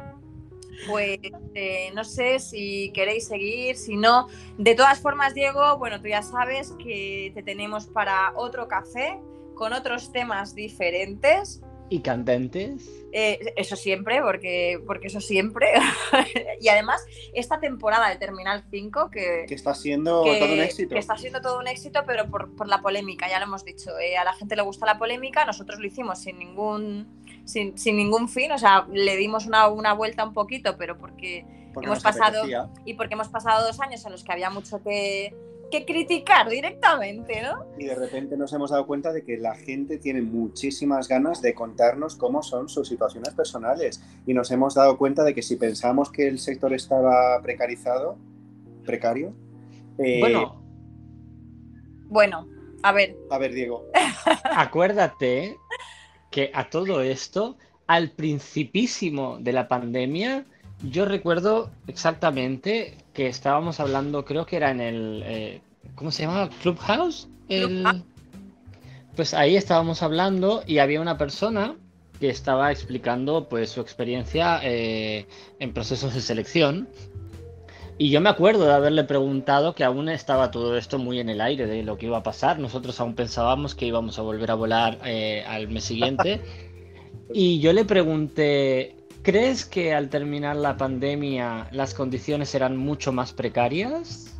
[0.85, 1.19] Pues
[1.55, 4.27] eh, no sé si queréis seguir, si no.
[4.57, 9.19] De todas formas, Diego, bueno, tú ya sabes que te tenemos para otro café
[9.55, 11.61] con otros temas diferentes.
[11.89, 12.89] ¿Y candentes?
[13.13, 15.67] Eh, eso siempre, porque, porque eso siempre.
[16.61, 17.01] y además,
[17.33, 20.93] esta temporada de Terminal 5, que, Que está siendo que- todo un éxito.
[20.93, 23.97] que está siendo todo un éxito, pero por, por la polémica, ya lo hemos dicho.
[23.99, 27.07] Eh, a la gente le gusta la polémica, nosotros lo hicimos sin ningún,
[27.45, 31.45] sin, sin ningún fin, o sea, le dimos una, una vuelta un poquito, pero porque
[31.73, 32.69] porque hemos pasado- apetecía.
[32.85, 35.33] y porque hemos pasado dos años en los que había mucho que,
[35.69, 37.65] que criticar directamente, ¿no?
[37.77, 41.53] Y de repente nos hemos dado cuenta de que la gente tiene muchísimas ganas de
[41.53, 44.01] contarnos cómo son sus situaciones personales.
[44.25, 48.17] Y nos hemos dado cuenta de que si pensamos que el sector estaba precarizado,
[48.85, 49.33] precario,
[49.97, 50.61] eh, Bueno,
[52.09, 52.47] Bueno,
[52.83, 53.85] a ver, a ver, Diego,
[54.55, 55.57] acuérdate
[56.31, 57.57] que a todo esto,
[57.87, 60.45] al principísimo de la pandemia,
[60.83, 65.61] yo recuerdo exactamente que estábamos hablando, creo que era en el, eh,
[65.95, 66.49] ¿cómo se llama?
[66.61, 67.27] Clubhouse.
[67.49, 68.03] El- Clubhouse.
[69.15, 71.75] Pues ahí estábamos hablando y había una persona
[72.19, 75.25] que estaba explicando pues su experiencia eh,
[75.59, 76.87] en procesos de selección
[77.99, 81.41] Y yo me acuerdo de haberle preguntado que aún estaba todo esto muy en el
[81.41, 82.59] aire de lo que iba a pasar.
[82.59, 86.41] Nosotros aún pensábamos que íbamos a volver a volar eh, al mes siguiente.
[87.33, 93.33] Y yo le pregunté, ¿crees que al terminar la pandemia las condiciones serán mucho más
[93.33, 94.33] precarias?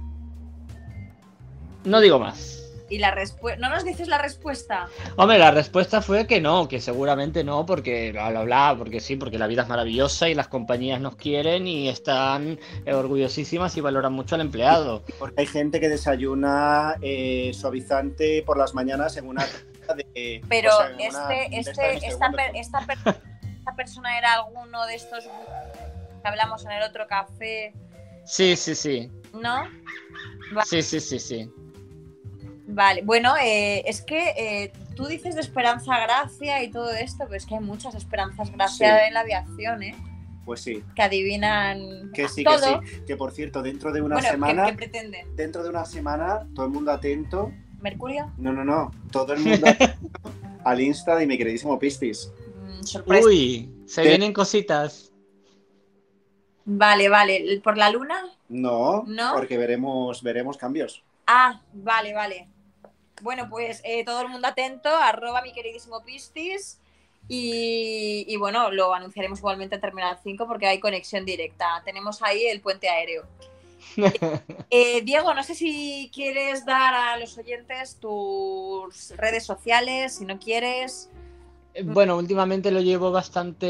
[1.84, 2.64] No digo más.
[2.90, 3.60] Y la respuesta.
[3.60, 4.88] ¿No nos dices la respuesta?
[5.18, 9.18] Hombre, la respuesta fue que no, que seguramente no, porque bla, bla, bla, porque sí,
[9.18, 13.82] porque la vida es maravillosa y las compañías nos quieren y están eh, orgullosísimas y
[13.82, 15.04] valoran mucho al empleado.
[15.20, 20.42] Porque hay gente que desayuna eh, suavizante por las mañanas en una taza de.
[20.48, 23.22] Pero o sea, en una este, este, esta, per- esta per-
[23.68, 27.74] esta persona era alguno de estos que hablamos en el otro café,
[28.24, 29.10] Sí, sí, sí.
[29.34, 29.64] ¿no?
[30.66, 31.50] Sí, sí, sí, sí.
[32.68, 37.36] Vale, bueno, eh, es que eh, tú dices de Esperanza Gracia y todo esto, pero
[37.36, 39.04] es que hay muchas Esperanzas Gracia Sí.
[39.08, 39.96] en la aviación, ¿eh?
[40.46, 42.80] Pues sí, Que adivinan que sí, todo.
[42.82, 43.02] que sí.
[43.06, 45.36] Que por cierto, dentro de una bueno, ¿qué- semana, ¿qué, pretenden?
[45.36, 47.52] dentro de una semana, todo el mundo atento.
[47.82, 48.32] ¿Mercurio?
[48.38, 48.92] No, no, no.
[49.12, 50.20] Todo el mundo atento
[50.66, 52.32] al Insta de mi queridísimo Pistis.
[52.88, 53.28] Sorpresa.
[53.28, 54.10] Uy, se ¿Qué?
[54.10, 55.12] vienen cositas.
[56.66, 57.62] Vale, vale.
[57.64, 58.26] ¿Por la luna?
[58.50, 59.34] No, ¿No?
[59.34, 61.04] porque veremos, veremos cambios.
[61.26, 62.48] Ah, vale, vale.
[63.22, 66.80] Bueno, pues eh, todo el mundo atento, arroba mi queridísimo Pistis.
[67.30, 71.82] Y, y bueno, lo anunciaremos igualmente en Terminal 5 porque hay conexión directa.
[71.84, 73.26] Tenemos ahí el puente aéreo.
[74.70, 80.40] Eh, Diego, no sé si quieres dar a los oyentes tus redes sociales, si no
[80.40, 81.10] quieres.
[81.84, 83.66] Bueno, últimamente lo llevo bastante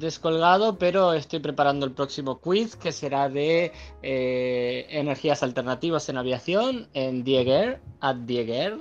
[0.00, 3.72] descolgado, pero estoy preparando el próximo quiz que será de
[4.02, 8.78] eh, energías alternativas en aviación en Dieguer, at Dieguer.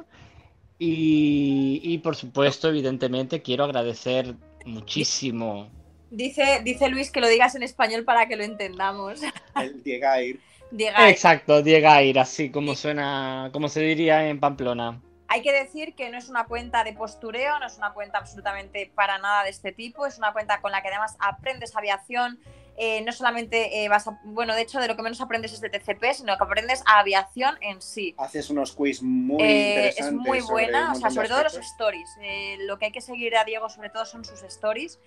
[0.80, 5.70] Y, y por supuesto, evidentemente, quiero agradecer muchísimo.
[6.10, 9.20] Dice, dice Luis que lo digas en español para que lo entendamos.
[9.56, 10.40] El Diegair.
[10.72, 15.02] Diego, Exacto, Diegair, así como suena, como se diría en Pamplona.
[15.32, 18.92] Hay que decir que no es una cuenta de postureo, no es una cuenta absolutamente
[18.96, 22.40] para nada de este tipo, es una cuenta con la que además aprendes aviación,
[22.78, 25.62] eh, no solamente eh, vas a, bueno, de hecho de lo que menos aprendes es
[25.62, 28.16] de TCP, sino que aprendes aviación en sí.
[28.18, 30.06] Haces unos quiz muy Eh, interesantes.
[30.08, 32.10] es muy buena, o sea, sobre todo los stories.
[32.22, 35.00] Eh, lo que hay que seguir a Diego sobre todo son sus stories.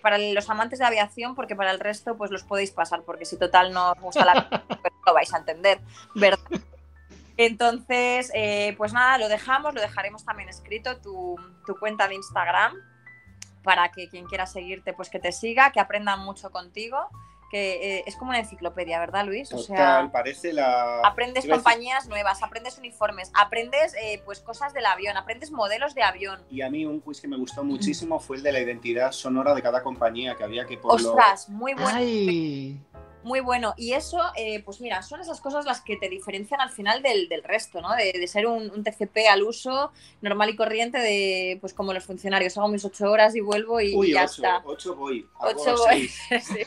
[0.00, 3.36] Para los amantes de aviación, porque para el resto pues los podéis pasar, porque si
[3.36, 5.80] total no os gusta la pues, lo vais a entender,
[6.14, 6.38] ¿verdad?
[7.36, 12.74] Entonces, eh, pues nada, lo dejamos, lo dejaremos también escrito, tu, tu cuenta de Instagram,
[13.62, 16.98] para que quien quiera seguirte, pues que te siga, que aprenda mucho contigo,
[17.50, 19.52] que eh, es como una enciclopedia, ¿verdad, Luis?
[19.52, 21.00] O Total, sea, parece la.
[21.02, 26.02] aprendes decir- compañías nuevas, aprendes uniformes, aprendes eh, pues cosas del avión, aprendes modelos de
[26.02, 26.40] avión.
[26.50, 29.54] Y a mí un quiz que me gustó muchísimo fue el de la identidad sonora
[29.54, 31.90] de cada compañía, que había que por lo- Ostras, muy bueno.
[31.92, 32.80] Ay,
[33.26, 33.74] Muy bueno.
[33.76, 37.28] Y eso, eh, pues mira, son esas cosas las que te diferencian al final del,
[37.28, 37.92] del resto, ¿no?
[37.96, 42.04] De, de ser un, un TCP al uso normal y corriente de, pues como los
[42.04, 44.62] funcionarios, hago mis ocho horas y vuelvo y, Uy, y ya ocho, está.
[44.64, 45.28] ocho voy.
[45.40, 46.08] Ocho voy.
[46.08, 46.20] seis.
[46.46, 46.60] sí.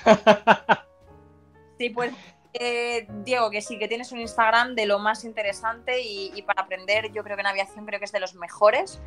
[1.77, 2.11] Sí, pues
[2.51, 6.63] eh, Diego, que sí, que tienes un Instagram de lo más interesante y, y para
[6.63, 8.99] aprender, yo creo que en aviación creo que es de los mejores.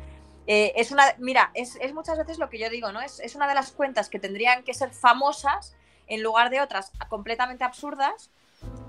[0.47, 2.99] Eh, es una, mira, es, es muchas veces lo que yo digo, ¿no?
[2.99, 5.75] Es, es una de las cuentas que tendrían que ser famosas
[6.07, 8.29] en lugar de otras completamente absurdas,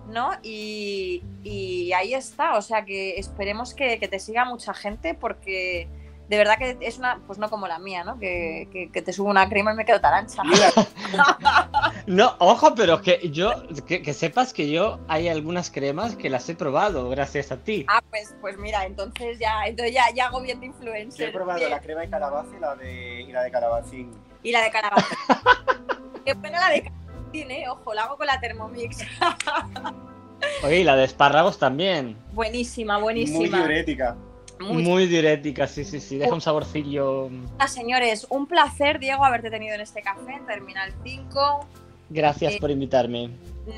[0.08, 0.32] ¿no?
[0.42, 5.88] Y, y ahí está, o sea que esperemos que, que te siga mucha gente porque
[6.28, 8.18] de verdad que es una, pues no como la mía, ¿no?
[8.18, 10.42] Que, que- que te subo una crema y me quedo tan ancha.
[10.44, 10.70] Mira,
[12.06, 13.50] No, ojo, pero que yo,
[13.86, 17.84] que, que sepas que yo hay algunas cremas que las he probado gracias a ti.
[17.88, 21.28] Ah, pues, pues mira, entonces ya, entonces ya, ya hago bien de yo influencer.
[21.28, 21.70] he probado Bien.
[21.70, 24.10] la crema de calabaza y la de, y la de calabacín.
[24.42, 25.16] Y la de calabaza.
[26.24, 27.03] Qué buena la de calabacín,
[27.42, 27.64] eh.
[27.68, 28.98] Ojo, la hago con la Thermomix.
[30.62, 32.16] Oye, y la de espárragos también.
[32.32, 33.58] buenísima, Muy buenísima.
[33.58, 34.16] diurética.
[34.60, 36.16] Muy Muy diurética, sí, sí, sí.
[36.16, 37.28] Deja un saborcillo.
[37.28, 38.26] buena, señores.
[38.30, 41.66] Un placer, Diego, haberte tenido en este café, en Terminal 5.
[42.10, 43.30] Gracias Eh, por invitarme.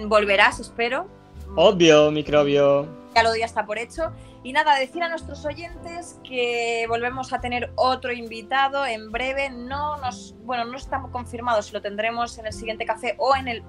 [0.06, 1.06] Volverás, espero.
[1.54, 2.86] Obvio, microbio.
[3.14, 4.12] Ya lo ya está por hecho.
[4.46, 9.50] Y nada, decir a nuestros oyentes que volvemos a tener otro invitado en breve.
[9.50, 13.48] No nos, bueno, no está confirmado si lo tendremos en el siguiente café o en
[13.48, 13.64] el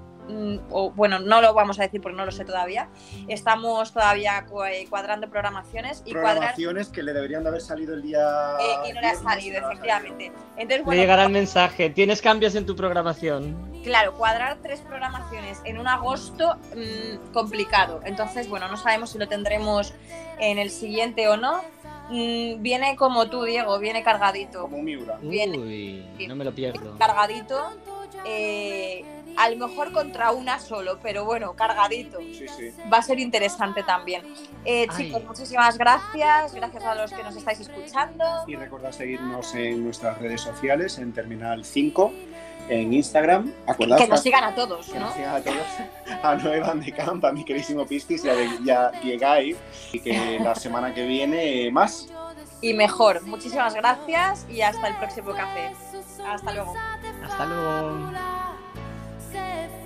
[0.69, 2.89] o bueno, no lo vamos a decir porque no lo sé todavía.
[3.27, 8.01] Estamos todavía eh, cuadrando programaciones y cuadrar Programaciones que le deberían de haber salido el
[8.01, 8.19] día.
[8.59, 10.31] eh, y no le ha salido, no efectivamente.
[10.57, 11.89] Entonces, Le bueno, llegará el mensaje.
[11.89, 13.77] ¿Tienes cambios en tu programación?
[13.83, 18.01] claro, cuadrar tres programaciones en un agosto mm, complicado.
[18.03, 19.93] Entonces, bueno, no sabemos si lo tendremos
[20.39, 21.61] en el siguiente o no.
[22.09, 24.63] Mm, viene como tú, Diego, viene cargadito.
[24.63, 25.17] Como un Miura.
[25.21, 25.51] Bien.
[25.57, 26.97] Uy, no me lo pierdo.
[26.97, 27.69] cargadito.
[28.25, 29.05] eh,
[29.37, 32.19] a lo mejor contra una solo, pero bueno, cargadito.
[32.19, 32.71] Sí, sí.
[32.91, 34.23] Va a ser interesante también.
[34.65, 34.97] Eh, Ay.
[34.97, 36.53] chicos, muchísimas gracias.
[36.53, 38.25] Gracias a los que nos estáis escuchando.
[38.47, 42.11] Y recordad seguirnos en nuestras redes sociales, en Terminal 5,
[42.69, 43.53] en Instagram.
[43.67, 45.05] Acordaos Que nos sigan a todos, que ¿no?
[45.05, 45.65] nos sigan a todos,
[46.23, 49.55] a Noé Van de Camp, a mi queridísimo Pistis y a de- y a Diegai,
[49.93, 52.07] y que la semana que viene más.
[52.59, 53.21] Y mejor.
[53.21, 55.71] Muchísimas gracias y hasta el próximo café.
[56.27, 56.73] Hasta luego.
[57.23, 58.56] Hasta luego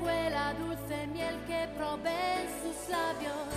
[0.02, 3.52] fue la dulce miel que probé en sus labios.